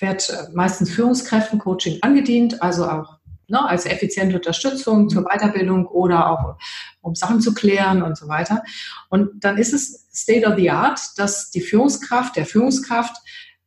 [0.00, 3.18] wird meistens Führungskräften Coaching angedient, also auch
[3.50, 6.56] ne, als effiziente Unterstützung zur Weiterbildung oder auch
[7.02, 8.62] um Sachen zu klären und so weiter.
[9.08, 13.16] Und dann ist es State of the Art, dass die Führungskraft, der Führungskraft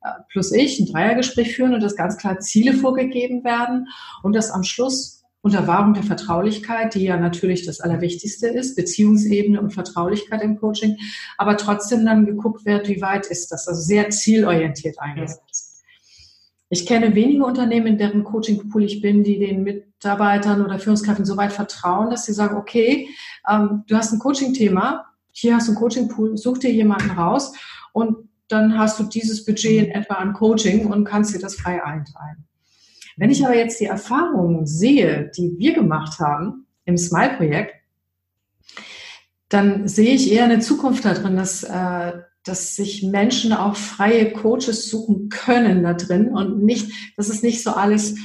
[0.01, 3.87] äh, plus ich ein Dreiergespräch führen und dass ganz klar Ziele vorgegeben werden
[4.23, 9.59] und dass am Schluss unter Wahrung der Vertraulichkeit, die ja natürlich das Allerwichtigste ist, Beziehungsebene
[9.59, 10.97] und Vertraulichkeit im Coaching,
[11.37, 15.62] aber trotzdem dann geguckt wird, wie weit ist das, also sehr zielorientiert eingesetzt.
[16.73, 21.37] Ich kenne wenige Unternehmen, in deren Coaching-Pool ich bin, die den Mitarbeitern oder Führungskräften so
[21.37, 23.09] weit vertrauen, dass sie sagen, okay,
[23.47, 27.53] ähm, du hast ein Coaching-Thema, hier hast du ein Coaching-Pool, such dir jemanden raus
[27.91, 31.83] und dann hast du dieses Budget in etwa an Coaching und kannst dir das frei
[31.83, 32.47] einteilen.
[33.17, 37.75] Wenn ich aber jetzt die Erfahrungen sehe, die wir gemacht haben im Smile-Projekt,
[39.47, 42.13] dann sehe ich eher eine Zukunft darin, dass, äh,
[42.43, 47.63] dass sich Menschen auch freie Coaches suchen können da drin und nicht, dass es nicht
[47.63, 48.15] so alles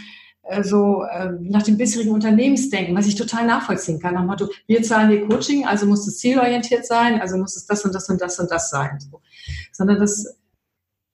[0.43, 4.15] äh, so äh, nach dem bisherigen Unternehmensdenken, was ich total nachvollziehen kann.
[4.15, 7.67] Nach dem Motto, wir zahlen dir Coaching, also muss es zielorientiert sein, also muss es
[7.67, 8.99] das und das und das und das sein.
[8.99, 9.21] So.
[9.73, 10.39] Sondern das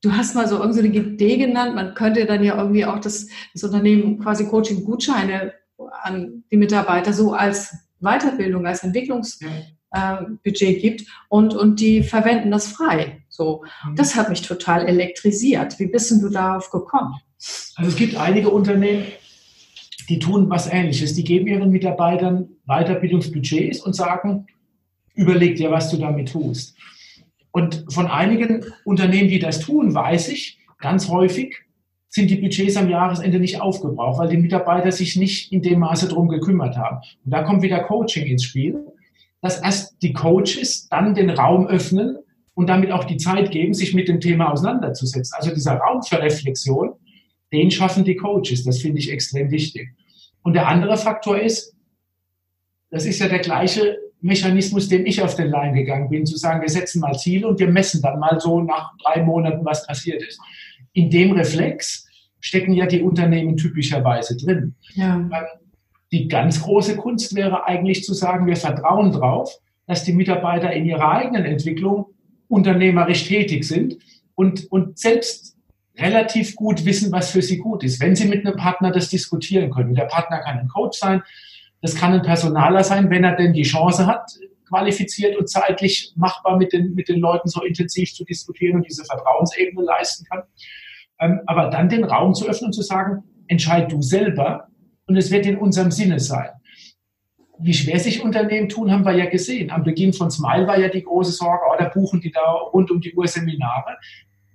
[0.05, 3.65] Du hast mal so irgendeine Idee genannt, man könnte dann ja irgendwie auch das, das
[3.65, 5.55] Unternehmen quasi Coaching-Gutscheine
[6.03, 12.69] an die Mitarbeiter so als Weiterbildung, als Entwicklungsbudget äh, gibt und, und die verwenden das
[12.69, 13.23] frei.
[13.29, 13.97] So, mhm.
[13.97, 15.79] das hat mich total elektrisiert.
[15.79, 17.15] Wie bist denn du darauf gekommen?
[17.77, 19.05] Also es gibt einige Unternehmen,
[20.09, 21.15] die tun was Ähnliches.
[21.15, 24.47] Die geben ihren Mitarbeitern Weiterbildungsbudgets und sagen,
[25.15, 26.77] überleg dir, was du damit tust.
[27.51, 31.65] Und von einigen Unternehmen, die das tun, weiß ich, ganz häufig
[32.09, 36.07] sind die Budgets am Jahresende nicht aufgebraucht, weil die Mitarbeiter sich nicht in dem Maße
[36.09, 36.99] drum gekümmert haben.
[37.25, 38.85] Und da kommt wieder Coaching ins Spiel,
[39.45, 42.17] dass erst die Coaches dann den Raum öffnen
[42.55, 45.37] und damit auch die Zeit geben, sich mit dem Thema auseinanderzusetzen.
[45.37, 46.95] Also dieser Raum für Reflexion,
[47.53, 48.65] den schaffen die Coaches.
[48.65, 49.91] Das finde ich extrem wichtig.
[50.43, 51.77] Und der andere Faktor ist,
[52.91, 56.63] das ist ja der gleiche Mechanismus, dem ich auf den Leim gegangen bin, zu sagen,
[56.63, 60.23] wir setzen mal Ziele und wir messen dann mal so nach drei Monaten, was passiert
[60.23, 60.41] ist.
[60.95, 62.07] In dem Reflex
[62.41, 64.75] stecken ja die Unternehmen typischerweise drin.
[64.95, 65.29] Ja.
[66.15, 69.59] Die ganz große Kunst wäre eigentlich zu sagen, wir vertrauen darauf,
[69.89, 72.07] dass die Mitarbeiter in ihrer eigenen Entwicklung
[72.47, 73.97] unternehmerisch tätig sind
[74.37, 75.57] und, und selbst
[75.99, 78.01] relativ gut wissen, was für sie gut ist.
[78.01, 79.97] Wenn sie mit einem Partner das diskutieren können.
[79.97, 81.21] Der Partner kann ein Coach sein,
[81.83, 84.39] das kann ein Personaler sein, wenn er denn die Chance hat,
[84.69, 89.05] qualifiziert und zeitlich machbar mit den, mit den Leuten so intensiv zu diskutieren und diese
[89.05, 90.45] Vertrauensebene leisten kann.
[91.19, 94.69] Ähm, aber dann den Raum zu öffnen und zu sagen, entscheid du selber
[95.07, 96.51] und es wird in unserem Sinne sein.
[97.59, 99.71] Wie schwer sich Unternehmen tun, haben wir ja gesehen.
[99.71, 102.41] Am Beginn von Smile war ja die große Sorge, oh, da buchen die da
[102.73, 103.97] rund um die Uhr Seminare.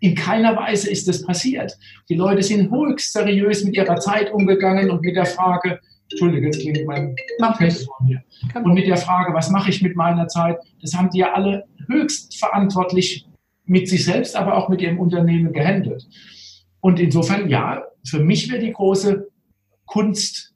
[0.02, 1.78] In keiner Weise ist das passiert.
[2.10, 5.80] Die Leute sind höchst seriös mit ihrer Zeit umgegangen und mit der Frage,
[6.12, 7.16] Entschuldige, jetzt klingt mein
[7.58, 8.24] Telefon hier.
[8.64, 11.66] Und mit der Frage, was mache ich mit meiner Zeit, das haben die ja alle
[11.88, 13.28] höchst verantwortlich
[13.66, 16.08] mit sich selbst, aber auch mit ihrem Unternehmen gehandelt.
[16.82, 19.28] Und insofern, ja, für mich wäre die große
[19.90, 20.54] Kunst,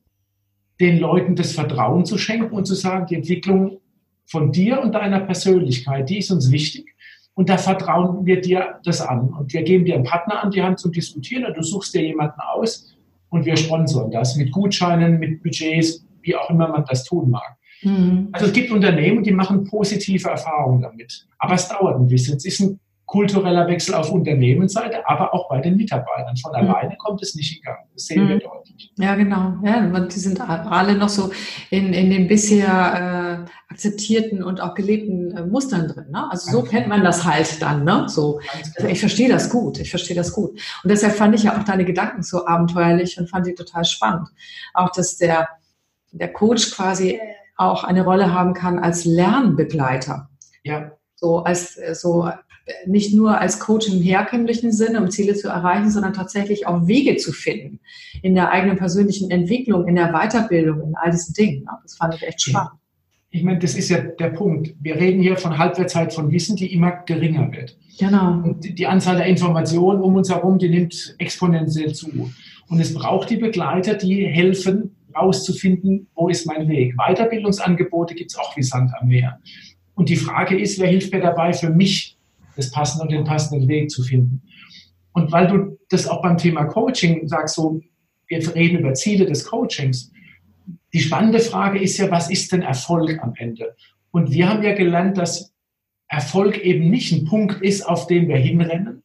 [0.79, 3.79] den Leuten das Vertrauen zu schenken und zu sagen, die Entwicklung
[4.25, 6.95] von dir und deiner Persönlichkeit, die ist uns wichtig.
[7.33, 9.29] Und da vertrauen wir dir das an.
[9.29, 12.03] Und wir geben dir einen Partner an die Hand zum Diskutieren und du suchst dir
[12.03, 12.95] jemanden aus
[13.29, 17.57] und wir sponsern das mit Gutscheinen, mit Budgets, wie auch immer man das tun mag.
[17.81, 18.29] Mhm.
[18.31, 21.27] Also es gibt Unternehmen, die machen positive Erfahrungen damit.
[21.39, 22.37] Aber es dauert ein bisschen.
[22.37, 26.35] Es ist ein kultureller Wechsel auf Unternehmensseite, aber auch bei den Mitarbeitern.
[26.37, 26.69] Von mhm.
[26.69, 27.77] alleine kommt es nicht in Gang.
[27.93, 28.29] Das sehen mhm.
[28.29, 28.91] wir deutlich.
[28.97, 29.57] Ja, genau.
[29.63, 31.31] Ja, die sind alle noch so
[31.69, 36.11] in, in den bisher äh, akzeptierten und auch gelebten äh, Mustern drin.
[36.11, 36.29] Ne?
[36.31, 37.83] Also so kennt man das halt dann.
[37.83, 38.05] Ne?
[38.07, 38.39] So,
[38.75, 39.79] also ich verstehe das gut.
[39.79, 40.51] Ich verstehe das gut.
[40.83, 44.29] Und deshalb fand ich ja auch deine Gedanken so abenteuerlich und fand die total spannend.
[44.73, 45.47] Auch, dass der,
[46.11, 47.19] der Coach quasi
[47.57, 50.29] auch eine Rolle haben kann als Lernbegleiter.
[50.63, 50.91] Ja.
[51.15, 52.29] So als so
[52.85, 57.17] nicht nur als Coach im herkömmlichen Sinne, um Ziele zu erreichen, sondern tatsächlich auch Wege
[57.17, 57.79] zu finden
[58.21, 61.65] in der eigenen persönlichen Entwicklung, in der Weiterbildung, in all diesen Dingen.
[61.83, 62.73] Das fand ich echt spannend.
[63.31, 64.75] Ich meine, das ist ja der Punkt.
[64.79, 67.75] Wir reden hier von Halbwertszeit von Wissen, die immer geringer wird.
[67.97, 68.43] Genau.
[68.43, 72.31] Und die Anzahl der Informationen um uns herum, die nimmt exponentiell zu.
[72.69, 76.95] Und es braucht die Begleiter, die helfen, rauszufinden, wo ist mein Weg.
[76.95, 79.39] Weiterbildungsangebote gibt es auch wie Sand am Meer.
[79.95, 82.12] Und die Frage ist, wer hilft mir dabei, für mich
[82.55, 84.43] das passende und den passenden Weg zu finden.
[85.13, 87.81] Und weil du das auch beim Thema Coaching sagst, so,
[88.27, 90.11] wir reden über Ziele des Coachings.
[90.93, 93.75] Die spannende Frage ist ja, was ist denn Erfolg am Ende?
[94.11, 95.53] Und wir haben ja gelernt, dass
[96.07, 99.02] Erfolg eben nicht ein Punkt ist, auf den wir hinrennen,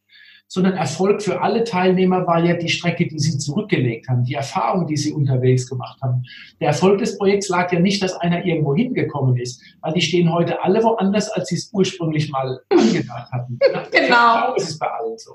[0.49, 4.87] sondern Erfolg für alle Teilnehmer war ja die Strecke, die sie zurückgelegt haben, die Erfahrung,
[4.87, 6.25] die sie unterwegs gemacht haben.
[6.59, 10.33] Der Erfolg des Projekts lag ja nicht, dass einer irgendwo hingekommen ist, weil die stehen
[10.33, 13.59] heute alle woanders, als sie es ursprünglich mal angedacht hatten.
[13.93, 14.55] genau.
[14.57, 15.33] Es ist bei allen so.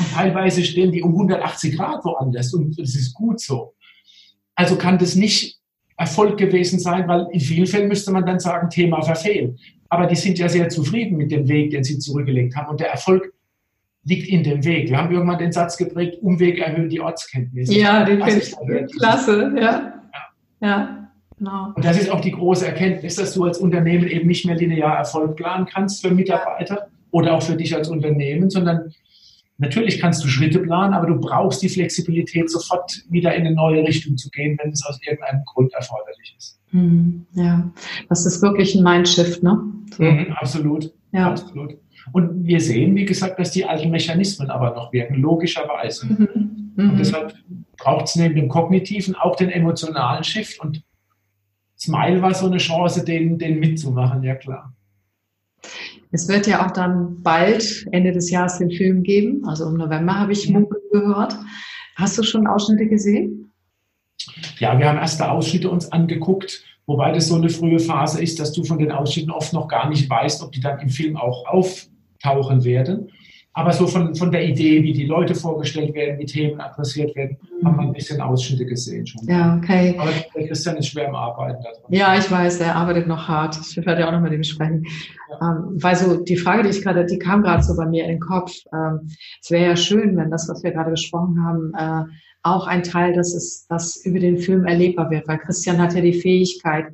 [0.00, 3.74] Und teilweise stehen die um 180 Grad woanders und es ist gut so.
[4.56, 5.60] Also kann das nicht
[5.96, 9.58] Erfolg gewesen sein, weil in vielen Fällen müsste man dann sagen, Thema verfehlt.
[9.88, 12.68] Aber die sind ja sehr zufrieden mit dem Weg, den sie zurückgelegt haben.
[12.68, 13.32] Und der Erfolg
[14.08, 14.88] liegt in dem Weg.
[14.88, 17.74] Wir haben irgendwann den Satz geprägt, Umweg erhöhen die Ortskenntnisse.
[17.74, 19.62] Ja, den finde ich klasse, ja.
[19.62, 20.68] ja.
[20.68, 20.94] ja.
[21.38, 21.72] Genau.
[21.74, 24.96] Und das ist auch die große Erkenntnis, dass du als Unternehmen eben nicht mehr linear
[24.96, 28.92] Erfolg planen kannst für Mitarbeiter oder auch für dich als Unternehmen, sondern
[29.58, 33.84] natürlich kannst du Schritte planen, aber du brauchst die Flexibilität, sofort wieder in eine neue
[33.84, 36.58] Richtung zu gehen, wenn es aus irgendeinem Grund erforderlich ist.
[36.72, 37.70] Mhm, ja,
[38.08, 39.60] das ist wirklich ein Mindshift, ne?
[39.96, 40.02] So.
[40.02, 40.92] Mhm, absolut.
[41.12, 41.30] Ja.
[41.30, 41.76] Absolut.
[42.12, 46.06] Und wir sehen, wie gesagt, dass die alten Mechanismen aber noch wirken, logischerweise.
[46.06, 46.72] Mhm.
[46.76, 46.90] Mhm.
[46.90, 47.34] Und deshalb
[47.76, 50.60] braucht es neben dem kognitiven auch den emotionalen Shift.
[50.60, 50.82] Und
[51.78, 54.74] Smile war so eine Chance, den, den mitzumachen, ja klar.
[56.10, 59.46] Es wird ja auch dann bald, Ende des Jahres, den Film geben.
[59.46, 61.36] Also im November habe ich Munkel gehört.
[61.96, 63.52] Hast du schon Ausschnitte gesehen?
[64.58, 66.64] Ja, wir haben erste Ausschnitte uns angeguckt.
[66.86, 69.90] Wobei das so eine frühe Phase ist, dass du von den Ausschnitten oft noch gar
[69.90, 71.44] nicht weißt, ob die dann im Film auch
[72.22, 73.10] auftauchen werden.
[73.54, 77.38] Aber so von, von der Idee, wie die Leute vorgestellt werden, wie Themen adressiert werden,
[77.60, 77.66] mhm.
[77.66, 79.26] haben wir ein bisschen Ausschnitte gesehen schon.
[79.26, 79.96] Ja, okay.
[79.98, 81.60] Aber der Christian ist schwer im Arbeiten.
[81.64, 81.82] Daran.
[81.88, 83.58] Ja, ich weiß, er arbeitet noch hart.
[83.58, 84.84] Ich werde ja auch noch mit ihm sprechen.
[85.30, 85.50] Ja.
[85.50, 88.10] Ähm, weil so die Frage, die ich gerade, die kam gerade so bei mir in
[88.10, 88.52] den Kopf.
[88.72, 89.08] Ähm,
[89.42, 92.04] es wäre ja schön, wenn das, was wir gerade besprochen haben, äh,
[92.44, 96.00] auch ein Teil, dass es das über den Film erlebbar wird, weil Christian hat ja
[96.00, 96.86] die Fähigkeit,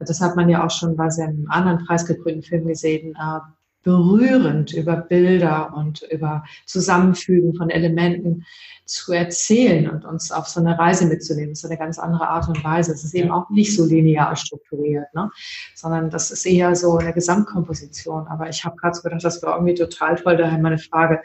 [0.00, 3.38] das hat man ja auch schon bei seinem anderen preisgekrönten Film gesehen, äh,
[3.82, 8.44] berührend über Bilder und über Zusammenfügen von Elementen
[8.84, 11.50] zu erzählen und uns auf so eine Reise mitzunehmen.
[11.50, 12.92] Das ist eine ganz andere Art und Weise.
[12.92, 15.30] Es ist eben auch nicht so linear strukturiert, ne?
[15.74, 18.26] sondern das ist eher so eine Gesamtkomposition.
[18.28, 20.36] Aber ich habe gerade so gedacht, das war irgendwie total toll.
[20.36, 21.20] Daher meine Frage,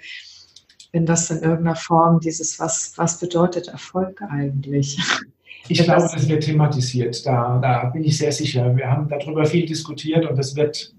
[0.91, 4.97] wenn das in irgendeiner Form dieses, was, was bedeutet Erfolg eigentlich?
[5.69, 7.25] Ich glaube, das wird thematisiert.
[7.25, 8.75] Da, da bin ich sehr sicher.
[8.75, 10.95] Wir haben darüber viel diskutiert und das wird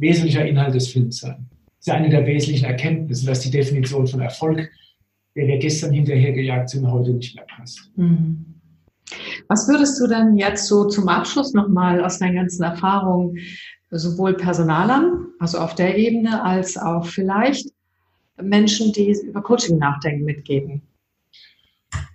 [0.00, 1.46] wesentlicher Inhalt des Films sein.
[1.78, 4.70] Das ist eine der wesentlichen Erkenntnisse, dass die Definition von Erfolg,
[5.34, 7.90] der wir gestern hinterhergejagt sind, heute nicht mehr passt.
[7.96, 8.44] Mhm.
[9.48, 13.38] Was würdest du denn jetzt so zum Abschluss nochmal aus deinen ganzen Erfahrungen
[13.90, 17.68] sowohl Personalern, also auf der Ebene, als auch vielleicht
[18.40, 20.82] Menschen, die über Coaching nachdenken, mitgeben?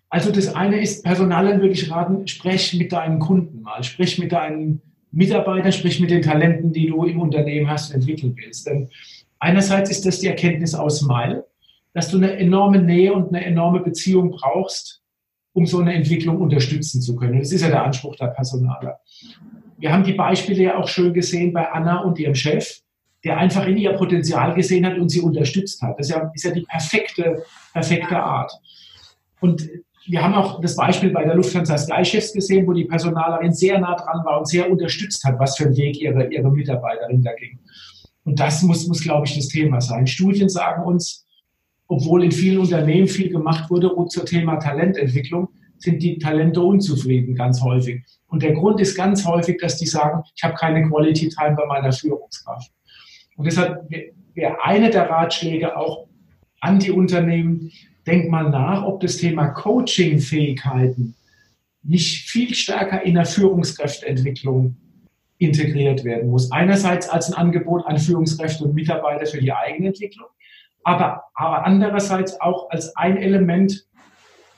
[0.10, 4.32] Also das eine ist, Personalern würde ich raten, sprech mit deinen Kunden mal, sprich mit
[4.32, 4.82] deinen
[5.16, 8.68] Mitarbeitern, sprich mit den Talenten, die du im Unternehmen hast entwickeln willst.
[8.68, 8.90] Denn
[9.40, 11.46] einerseits ist das die Erkenntnis aus Mile,
[11.94, 15.02] dass du eine enorme Nähe und eine enorme Beziehung brauchst
[15.56, 17.40] um so eine Entwicklung unterstützen zu können.
[17.40, 19.00] Das ist ja der Anspruch der Personaler.
[19.78, 22.82] Wir haben die Beispiele ja auch schön gesehen bei Anna und ihrem Chef,
[23.24, 25.98] der einfach in ihr Potenzial gesehen hat und sie unterstützt hat.
[25.98, 28.52] Das ist ja, ist ja die perfekte, perfekte Art.
[29.40, 29.68] Und
[30.08, 33.96] wir haben auch das Beispiel bei der Lufthansa Sky-Chefs gesehen, wo die Personalerin sehr nah
[33.96, 37.60] dran war und sehr unterstützt hat, was für ein Weg ihre, ihre Mitarbeiterin da ging.
[38.24, 40.06] Und das muss, muss, glaube ich, das Thema sein.
[40.06, 41.26] Studien sagen uns,
[41.88, 47.36] obwohl in vielen Unternehmen viel gemacht wurde und zum Thema Talententwicklung, sind die Talente unzufrieden
[47.36, 48.04] ganz häufig.
[48.28, 51.66] Und der Grund ist ganz häufig, dass die sagen, ich habe keine Quality Time bei
[51.66, 52.72] meiner Führungskraft.
[53.38, 53.88] Und deshalb
[54.34, 56.08] wäre eine der Ratschläge auch
[56.62, 57.72] an die Unternehmen,
[58.06, 61.16] denk mal nach, ob das Thema Coaching-Fähigkeiten
[61.84, 64.76] nicht viel stärker in der Führungskräfteentwicklung
[65.38, 66.52] integriert werden muss.
[66.52, 70.28] Einerseits als ein Angebot an Führungskräfte und Mitarbeiter für die Eigenentwicklung,
[70.84, 73.86] aber, aber andererseits auch als ein Element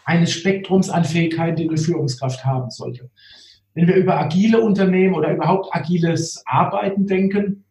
[0.05, 3.09] eines Spektrums an Fähigkeiten, die eine Führungskraft haben sollte.
[3.73, 7.65] Wenn wir über agile Unternehmen oder überhaupt agiles Arbeiten denken,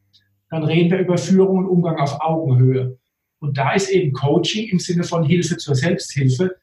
[0.51, 2.99] dann reden wir über Führung und Umgang auf Augenhöhe.
[3.47, 6.57] Und da ist eben Coaching im Sinne von Hilfe zur Selbsthilfe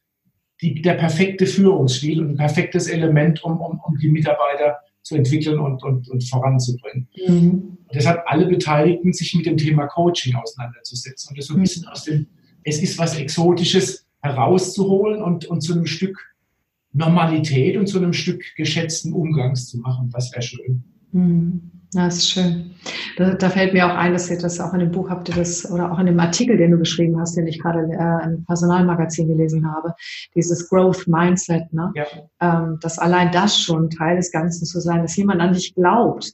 [0.62, 5.60] die, der perfekte Führungsstil und ein perfektes Element, um, um, um die Mitarbeiter zu entwickeln
[5.60, 7.08] und, und, und voranzubringen.
[7.28, 7.78] Mhm.
[7.86, 11.88] Und deshalb alle Beteiligten sich mit dem Thema Coaching auseinanderzusetzen und das so ein bisschen
[11.88, 12.28] aus dem,
[12.64, 16.18] es ist was Exotisches herauszuholen und, und zu einem Stück
[16.94, 20.10] Normalität und zu einem Stück geschätzten Umgangs zu machen.
[20.12, 20.84] Das wäre schön.
[21.12, 21.73] Mhm.
[21.94, 22.72] Das ist schön.
[23.18, 25.36] Da, da, fällt mir auch ein, dass ihr das auch in dem Buch habt ihr
[25.36, 28.44] das oder auch in dem Artikel, den du geschrieben hast, den ich gerade äh, im
[28.46, 29.94] Personalmagazin gelesen habe,
[30.36, 31.92] dieses Growth Mindset, ne?
[31.96, 32.06] Ja.
[32.42, 36.34] Ähm, dass allein das schon Teil des Ganzen zu sein, dass jemand an dich glaubt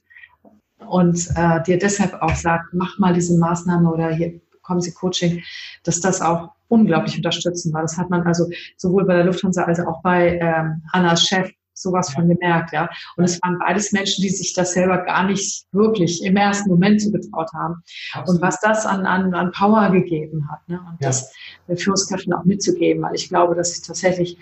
[0.88, 5.42] und äh, dir deshalb auch sagt, mach mal diese Maßnahme oder hier bekommen Sie Coaching,
[5.84, 7.82] dass das auch unglaublich unterstützen war.
[7.82, 11.50] Das hat man also sowohl bei der Lufthansa als auch bei ähm, Annas Chef
[11.82, 12.88] sowas von gemerkt, ja.
[13.16, 17.00] Und es waren beides Menschen, die sich das selber gar nicht wirklich im ersten Moment
[17.00, 17.82] zugetraut haben.
[18.12, 18.40] Absolut.
[18.40, 20.78] Und was das an, an, an Power gegeben hat, ne?
[20.78, 21.08] Und ja.
[21.08, 21.32] das
[21.68, 24.38] den Führungskräften auch mitzugeben, weil ich glaube, dass ich tatsächlich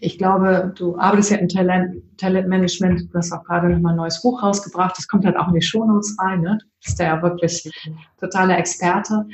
[0.00, 4.22] ich glaube, du arbeitest ja im Talent, Talentmanagement, du hast auch gerade nochmal ein neues
[4.22, 6.58] Buch rausgebracht, das kommt halt auch in die Shownotes rein, ne?
[6.58, 7.70] Du bist ja wirklich
[8.18, 9.26] totaler Experte.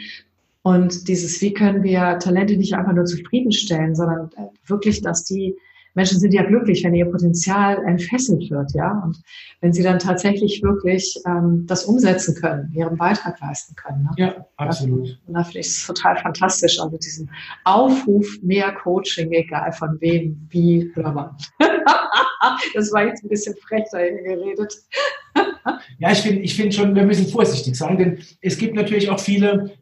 [0.62, 4.30] Und dieses, wie können wir Talente nicht einfach nur zufriedenstellen, sondern
[4.66, 5.56] wirklich, dass die
[5.94, 9.02] Menschen sind ja glücklich, wenn ihr Potenzial entfesselt wird, ja.
[9.04, 9.20] Und
[9.60, 14.04] wenn sie dann tatsächlich wirklich ähm, das umsetzen können, ihren Beitrag leisten können.
[14.04, 14.10] Ne?
[14.16, 15.18] Ja, absolut.
[15.26, 17.30] Und da finde ich es total fantastisch, also diesen
[17.64, 21.36] Aufruf, mehr Coaching, egal von wem, wie oder wann.
[22.74, 24.74] das war jetzt ein bisschen frech da geredet.
[25.98, 29.20] ja, ich finde ich finde schon, wir müssen vorsichtig sein, denn es gibt natürlich auch
[29.20, 29.72] viele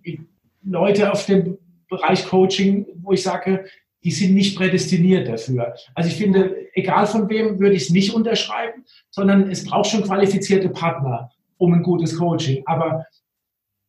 [0.64, 3.64] Leute auf dem Bereich Coaching, wo ich sage,
[4.08, 5.74] die sind nicht prädestiniert dafür.
[5.94, 10.02] Also ich finde, egal von wem, würde ich es nicht unterschreiben, sondern es braucht schon
[10.02, 12.62] qualifizierte Partner, um ein gutes Coaching.
[12.64, 13.04] Aber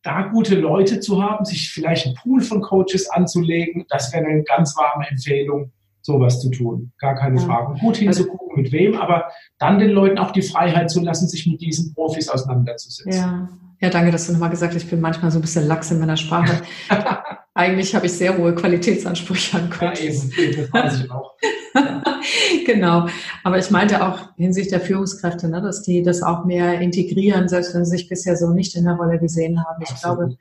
[0.02, 4.44] da gute Leute zu haben, sich vielleicht einen Pool von Coaches anzulegen, das wäre eine
[4.44, 6.92] ganz warme Empfehlung, sowas zu tun.
[6.98, 7.80] Gar keine Frage.
[7.80, 11.62] Gut hinzugucken, mit wem, aber dann den Leuten auch die Freiheit zu lassen, sich mit
[11.62, 13.14] diesen Profis auseinanderzusetzen.
[13.14, 13.48] Ja.
[13.82, 16.00] Ja, danke, dass du nochmal gesagt hast, ich bin manchmal so ein bisschen lax in
[16.00, 16.62] meiner Sprache.
[17.54, 20.36] Eigentlich habe ich sehr hohe Qualitätsansprüche an Coaches.
[20.36, 21.36] Ja, eben, das weiß ich auch.
[22.66, 23.08] genau.
[23.44, 27.74] Aber ich meinte auch hinsichtlich der Führungskräfte, ne, dass die das auch mehr integrieren, selbst
[27.74, 29.82] wenn sie sich bisher so nicht in der Rolle gesehen haben.
[29.82, 30.18] Ich Absolut.
[30.18, 30.38] glaube,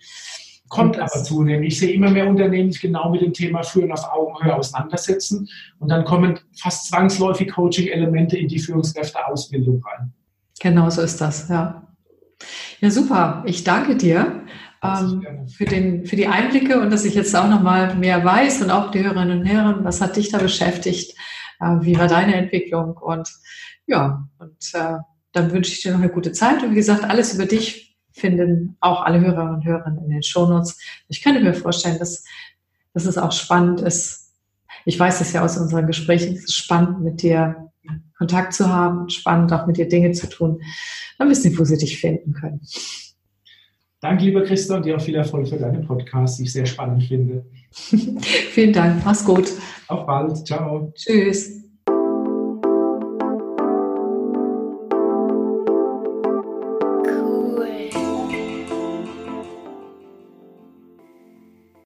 [0.69, 1.67] Kommt aber zunehmend.
[1.67, 5.49] Ich sehe immer mehr Unternehmen, die genau mit dem Thema Führen auf Augenhöhe auseinandersetzen.
[5.79, 10.13] Und dann kommen fast zwangsläufig Coaching-Elemente in die Führungskräfteausbildung rein.
[10.61, 11.88] Genau so ist das, ja.
[12.81, 13.43] Ja, super.
[13.47, 14.45] Ich danke dir
[14.83, 18.71] ähm, für, den, für die Einblicke und dass ich jetzt auch nochmal mehr weiß und
[18.71, 21.17] auch die Hörerinnen und Hörer, was hat dich da beschäftigt?
[21.61, 22.97] Äh, wie war deine Entwicklung?
[22.97, 23.29] Und
[23.87, 24.99] ja, und äh,
[25.33, 26.63] dann wünsche ich dir noch eine gute Zeit.
[26.63, 30.79] Und wie gesagt, alles über dich finden auch alle Hörerinnen und Hörer in den Shownotes.
[31.09, 32.25] Ich könnte mir vorstellen, dass,
[32.95, 34.35] dass es auch spannend ist.
[34.85, 37.68] Ich weiß es ja aus unseren Gesprächen, es ist spannend mit dir
[38.19, 40.61] Kontakt zu haben, spannend auch mit dir Dinge zu tun.
[41.19, 42.61] Dann wissen sie, wo sie dich finden können.
[44.01, 47.05] Danke, lieber Christa, und dir auch viel Erfolg für deinen Podcast, die ich sehr spannend
[47.05, 47.45] finde.
[47.73, 49.05] Vielen Dank.
[49.05, 49.51] Mach's gut.
[49.89, 50.47] Auf bald.
[50.47, 50.93] Ciao.
[50.95, 51.68] Tschüss.